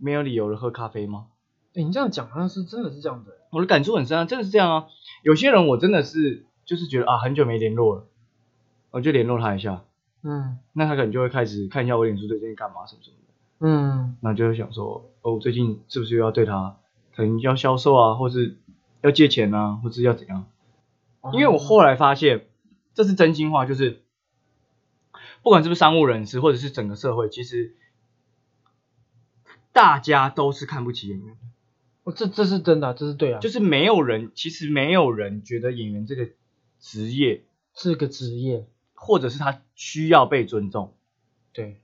[0.00, 1.26] 没有理由了喝咖啡吗？
[1.74, 4.86] 哎，你这样讲好像是真的是这样的，我的感触很深啊，真的是这样啊。
[5.22, 8.06] 有些人我真的是就是觉得啊，很久没联络了。
[8.90, 9.84] 我就联络他一下，
[10.22, 16.76] 嗯，那他可能就会开始看一下我脸书最近干嘛什么什么的，嗯，那就会想说，哦，最近是不是又要对他，
[17.14, 18.56] 可能要销售啊，或是
[19.02, 20.46] 要借钱啊，或是要怎样？
[21.32, 22.46] 因为我后来发现，
[22.94, 24.02] 这是真心话，就是
[25.42, 27.74] 不管是不是商务人士，或者是整个社会，其实
[29.72, 31.40] 大家都是看不起演员的。
[32.04, 36.30] 哦，这这是真的，这是对啊，就是没有人，其实没有人觉得演员这个
[36.80, 38.66] 职业是个职业。
[39.00, 40.94] 或者是他需要被尊重，
[41.52, 41.80] 对，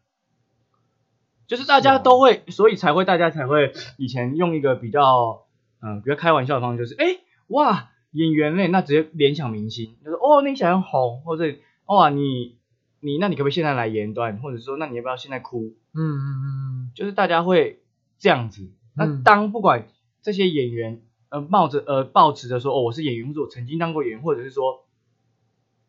[1.46, 5.46] 就是大家都会，所以才会大家才会以前用一个比较
[5.80, 11.44] 嗯比较开玩笑的方式，就是哎哇演员嘞，那直接联想明星，就是哦你想要红，或者
[11.86, 12.58] 哇你
[13.00, 15.74] 你那你可不可以现在来演段，或者说那你要不要现在哭？
[15.94, 16.44] 嗯嗯嗯
[16.88, 17.80] 嗯，就是大家会
[18.18, 18.70] 这样子。
[18.96, 19.86] 那当不管
[20.20, 21.00] 这些演员
[21.30, 24.84] 呃冒着呃抱持着说哦我是演员，或者我曾经当过演员，或者是说。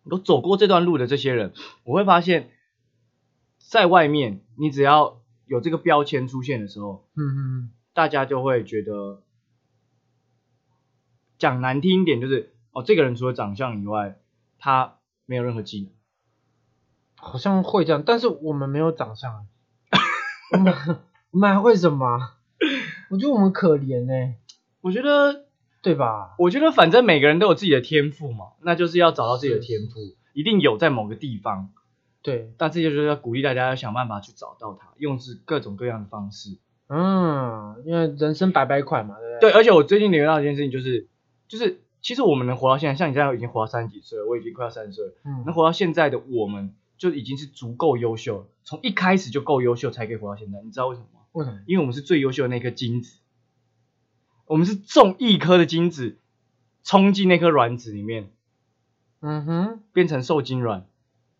[0.10, 2.50] 都走过这段路的这些人，我会发现，
[3.58, 9.24] 在外面，你只要有这个标签出现的时候，嗯嗯嗯，大家就会觉得，
[11.38, 14.20] 讲难听一点就是，哦，这个人除了长相以外，
[14.60, 15.92] 他没有任何技能，
[17.18, 19.48] 好像会这样，但是我们没有长相，
[20.54, 20.74] 我们
[21.32, 22.34] 我们还会什么？
[23.10, 24.36] 我觉得我们可怜呢，
[24.82, 25.46] 我觉得。
[25.86, 26.36] 对吧？
[26.40, 30.00] 我觉得反正每个人都有自己的天赋嘛，那就是要找到自己的天赋，
[30.34, 31.70] 一定有在某个地方。
[32.24, 36.58] 对，但这就是要鼓励大家要想办法去找到它，用是各种各样的方式。
[36.88, 39.52] 嗯，因为人生百百款嘛，对不对？
[39.52, 41.08] 对，而且我最近领悟到一件事情，就是
[41.48, 50.60] 就是其实我们能活到现在，像你这样已经活到三十几岁了，我已经快要三十岁了，嗯，能活到现在的我们就已经是足够优秀了，从一开始就够优秀才可以活到现在。
[50.64, 51.20] 你知道为什么吗？
[51.34, 51.60] 为什么？
[51.68, 53.20] 因为我们是最优秀的那颗精子。
[54.46, 56.20] 我们是种一颗的精子，
[56.84, 58.32] 冲进那颗卵子里面，
[59.20, 60.86] 嗯哼，变成受精卵，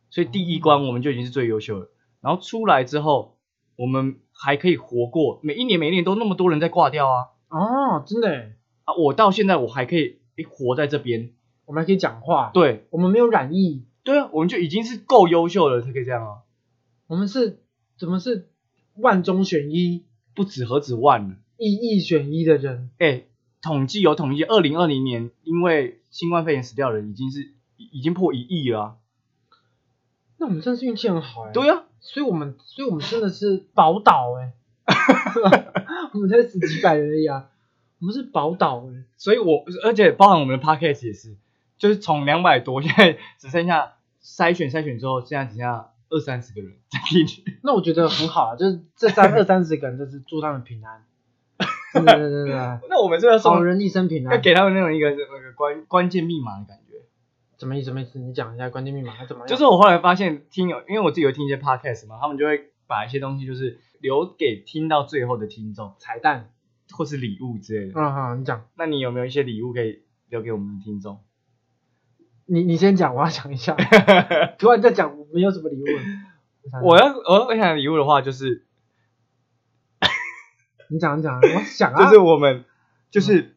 [0.10, 1.90] 所以第一关我们就已经是最优秀的。
[2.22, 3.38] 然后出来之后，
[3.76, 7.28] 我们还可以活过每一年，每一年都那么多人在挂掉啊！
[7.50, 8.54] 哦，真的
[8.86, 8.96] 啊！
[8.96, 10.18] 我到现在我还可以
[10.50, 11.34] 活在这边，
[11.66, 16.38] 我们还可以讲话，对，我们没有染疫，对啊，我们就已经是够优秀了才可以这样啊！
[17.06, 17.62] 我们是
[18.00, 18.50] 怎么是
[18.96, 20.06] 万中选一？
[20.34, 21.36] 不止何止万呢？
[21.58, 23.24] 一亿选一的人，哎，
[23.62, 28.98] 统计有统计，二零二零年因为新冠肺炎死掉的人已经是已经破一亿了。
[30.38, 31.52] 那我们真是运气很好哎。
[31.52, 34.54] 对啊，所以我们所以我们真的是宝岛哎。
[36.14, 37.50] 我们才死几百人而已啊，
[38.00, 39.04] 我们是宝岛哎。
[39.18, 41.36] 所以我而且包含我们的 podcast 也是，
[41.78, 47.44] 就是从两百多现在只剩下筛选筛选之后，现在只剩下二三十个人在进去。
[47.64, 51.04] 那我觉得很好啊，就是这三二三十个人就是祝他们平安。
[52.04, 52.54] 对对对对。
[52.90, 56.96] 那我们是要好人一生平安，要给他们那种一个那个关关键密码的感觉。
[57.58, 57.86] 什么意思？
[57.86, 58.20] 什么意思？
[58.20, 59.48] 你讲一下关键密码它怎么样？
[59.48, 66.50] 就是我后来发现听友，因为我自己有听一些 podcast 嘛，他们就会把一些东西就是留给听到最后的听众，彩蛋
[66.92, 68.00] 或是礼物之类的。
[68.00, 68.66] 嗯好，你讲。
[68.78, 71.20] 那你有没有一些礼物可以留给我们的听众？
[72.48, 73.76] 你你先讲，我要想一下。
[74.60, 75.86] 突然在讲，没有什么礼物。
[76.84, 78.65] 我要我要分享礼物的话，就是
[80.90, 82.66] 你讲你讲，我想啊，就是我们
[83.12, 83.52] 就是。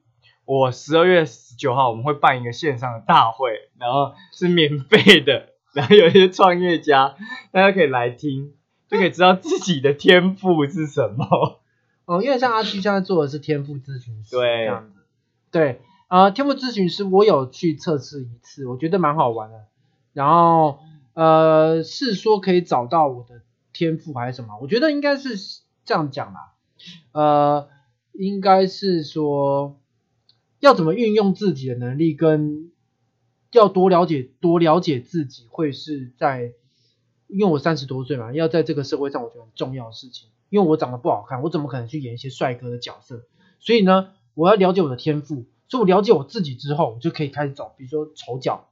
[0.51, 7.17] 我十二月十九号我们会办一个线上的大会，然后是免费的，然后有一些创业家，
[7.53, 8.55] 大家可以来听，
[8.89, 11.61] 就可以知道自己的天赋是什么。
[12.07, 15.01] 哦，因为像阿居现在做的是天赋咨询师，对，这样子。
[15.51, 19.67] 对，呃，天赋咨询师我有去测试一次，我觉得蛮好玩的。
[20.15, 20.79] 然后，
[21.13, 23.43] 呃，是说可以找到我的
[23.75, 24.57] 天赋还是什么？
[24.63, 25.37] 我觉得应该是
[25.85, 26.55] 这样讲啦，
[27.13, 27.69] 呃，
[28.13, 29.79] 应该是说。
[30.61, 32.73] 要怎么运用自己的能力，跟
[33.53, 36.53] 要多了解多了解自己，会是在
[37.29, 40.31] 因为我三十多岁嘛，要在这个社会上，我觉得很重要的事情。
[40.49, 43.23] 因为我长得不好看，我怎么可能去演一些帅哥的角色？
[43.61, 45.45] 所以呢，我要了解我的天赋。
[45.69, 48.69] 所以我了解我自己之后，我就可以开始找，比如说丑角，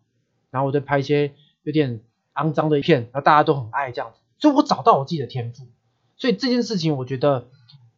[0.50, 2.00] 然后我再拍一些有点
[2.34, 4.18] 肮脏的片，然后大家都很爱这样子。
[4.40, 5.68] 所以我找到我自己的天赋。
[6.16, 7.46] 所以这件事情，我觉得，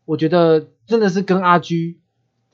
[0.08, 2.00] 我觉得真的是跟阿居。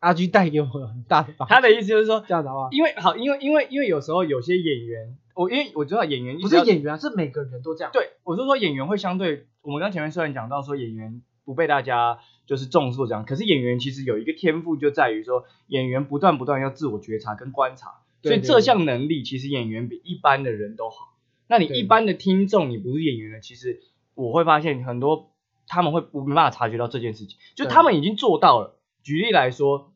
[0.00, 1.54] 阿居带给我很大的帮助。
[1.54, 7.90] 他的意思就是说这样子好因为好，因为因为因为有时候有些演员，我因为我知道演员不是演员，啊是每个人都这样。
[7.90, 21.14] 对，我是说演员会相对，我们刚前面虽然讲到说演员不被大家就是重视这样，可是演员其实有一个天赋就在于说演员不断不断要自我觉察跟观察，所以这项能力其实演员比一般的人都好。
[21.48, 23.80] 那你一般的听众你不是演员的，其实
[24.14, 25.30] 我会发现很多
[25.66, 28.78] 他们会没办法察觉到这件事情，就他们已经做到了。
[29.02, 29.90] 举例来说。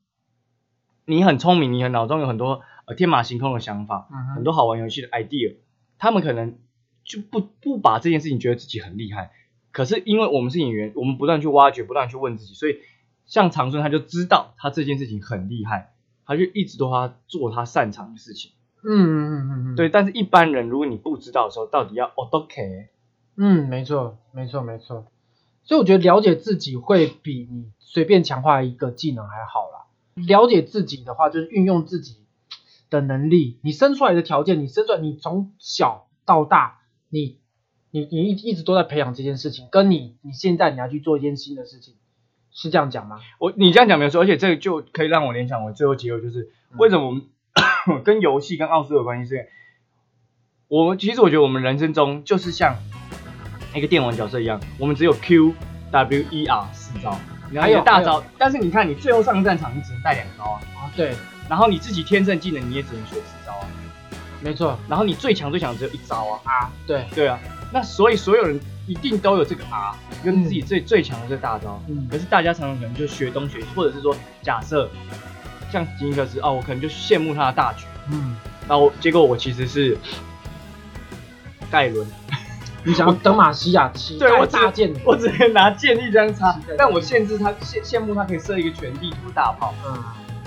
[1.10, 5.56] 你很聪明，你的脑中有很多呃天马行空的想法，很多好玩游戏的 idea，
[5.96, 6.58] 他们可能
[7.02, 9.30] 就不不把这件事情觉得自己很厉害，
[9.72, 12.80] 可是因为我们是演员，我们不断去挖掘，不断去问自己，所以
[13.24, 15.94] 像长春他就知道他这件事情很厉害，
[16.26, 18.52] 他就一直都他做他擅长的事情。
[18.84, 22.90] 嗯嗯嗯嗯，对，但是一般人如果你不知道的时候，到底要 OK？
[23.38, 25.06] 嗯，没错没错没错，
[25.68, 29.84] 所以我觉得了解自己会比你随便强化一个技能还好啦。
[30.26, 32.24] 了解自己的话，就是运用自己
[32.88, 33.58] 的能力。
[33.62, 37.38] 你生出来的条件，你生出来，你从小到大，你
[37.90, 41.94] 你你一一直都在培养这件事情，跟你你现在你要去做一件新的事情，
[42.50, 43.20] 是这样讲吗？
[43.38, 47.22] 我你这样讲没有错，而且这个就可以让我联想，我最后结果就是为什么我们
[48.02, 49.28] 跟游戏跟奥数有关系？
[49.28, 49.48] 是，
[50.68, 52.76] 我们其实我觉得我们人生中就是像
[53.78, 55.54] 一个电玩角色一样，我们只有 Q
[55.90, 57.18] W E R 四招。
[57.54, 60.60] 还有大招，但是你看，你最后上战场，你只能带两招啊。
[60.76, 61.14] 啊，对。
[61.48, 63.64] 然后你自己天生技能，你也只能学四招啊。
[64.42, 64.78] 没错。
[64.86, 66.40] 然后你最强最强只有一招啊。
[66.44, 67.06] 啊，对。
[67.14, 67.38] 对啊。
[67.72, 71.82] 那所以所有人一定都有这个 R，跟自己最最强的这个大招。
[71.88, 72.06] 嗯。
[72.10, 74.90] 可是大家常常可能就学东学西，或者是说，假设
[75.72, 77.86] 像吉尼克斯哦，我可能就羡慕他的大局。
[78.10, 78.36] 嗯。
[78.68, 79.96] 然后结果我其实是
[81.70, 82.06] 盖伦。
[82.84, 89.74] 你想要德玛西亚七对我大剑，我只能拿剑一张插，但我限制他羡羡慕他可以射一个全地图大炮。
[89.84, 90.02] 嗯，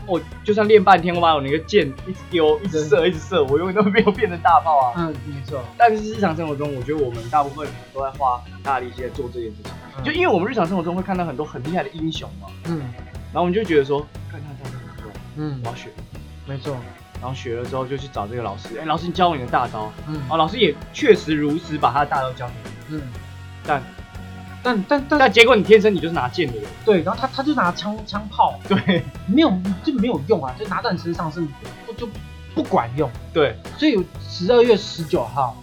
[0.07, 4.93] 我就算练半天，我把我那个剑一直丢，一直射，一直射，我永远都没有变成大炮啊。
[4.97, 5.61] 嗯，没错。
[5.77, 12.47] 但是日常生活中，我觉得我们大部分人都在花很大力气在做这件事情，就因为我们日常生活中会看到很多很厉害的英雄嘛。
[12.65, 12.79] 嗯，
[13.31, 13.99] 然后我们就觉得说，
[14.31, 15.89] 看他这样子很帅，嗯，我要学。
[16.47, 16.75] 没错。
[17.21, 22.53] 然后学了之后就去找这个老师，哎，老师你教我你的大招，嗯，哦，老师也确实如实把他的大招教给
[22.87, 23.01] 你，嗯，
[23.63, 23.83] 但
[24.63, 29.53] 但但但但结果你天生你就是拿剑的人，对，然后他他就拿枪枪炮，对，没有
[29.83, 31.41] 就没有用啊，就拿在你身上是
[31.85, 32.09] 不就
[32.55, 35.55] 不管用，对，所以十二月十九号，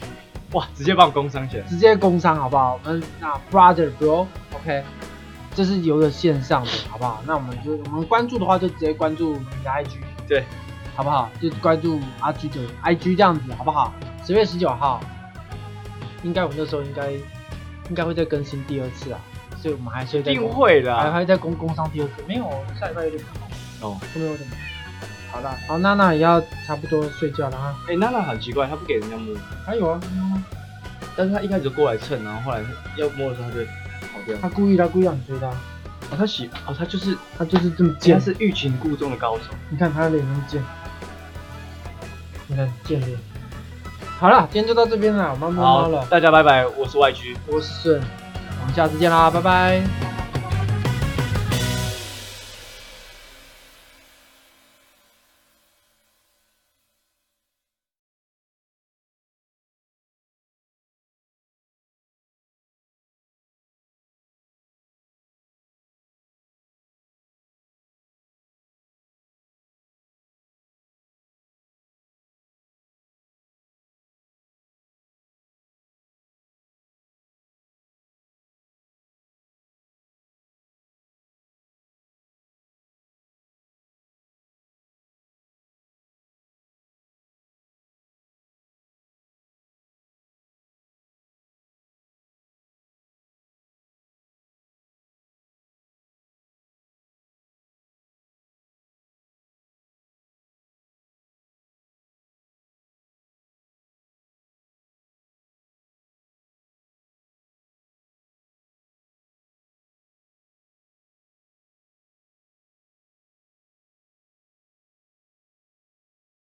[0.53, 2.79] 哇，直接帮我工商起来，直接工商好不好？
[2.85, 4.85] 我们那 brother bro，OK，
[5.57, 7.21] 这是有个线上的，好不好？
[7.27, 9.99] 那我们就我们关注的话就直接关注你的 IG，
[10.29, 10.45] 对。
[10.99, 11.31] 好不好？
[11.41, 13.95] 就关注阿 G 的 IG 这样子，好不好？
[14.27, 15.01] 十月十九号，
[16.25, 19.21] 应该我那时候应该应该会再更新第二次啊，
[19.63, 23.23] 所以我们还是一定会的，还会再工工商第二次，没有下礼拜有点
[23.81, 24.51] 忙哦，都没有什么。
[25.31, 27.77] 好啦，好，娜娜也要差不多睡觉了哈。
[27.89, 29.37] 哎，娜娜很奇怪，她不给人家摸。
[29.65, 30.01] 还有啊，
[31.15, 32.61] 但是她一开始就过来蹭，然后后来
[32.97, 33.65] 要摸的时候，她就
[34.13, 34.37] 跑掉。
[34.43, 35.47] 她故意，她故意让你追她。
[36.11, 39.45] 哦，她喜，哦，她就是，她就是这么贱，是欲擒故纵的高手。
[39.71, 40.61] 你看她脸那么贱，
[42.49, 43.11] 你看见面。
[44.19, 46.05] 好了，今天就到这边了，我们摸猫了。
[46.11, 48.03] 大家拜拜，我是 YG，我是顺，
[48.61, 50.08] 我们下次见啦，拜拜。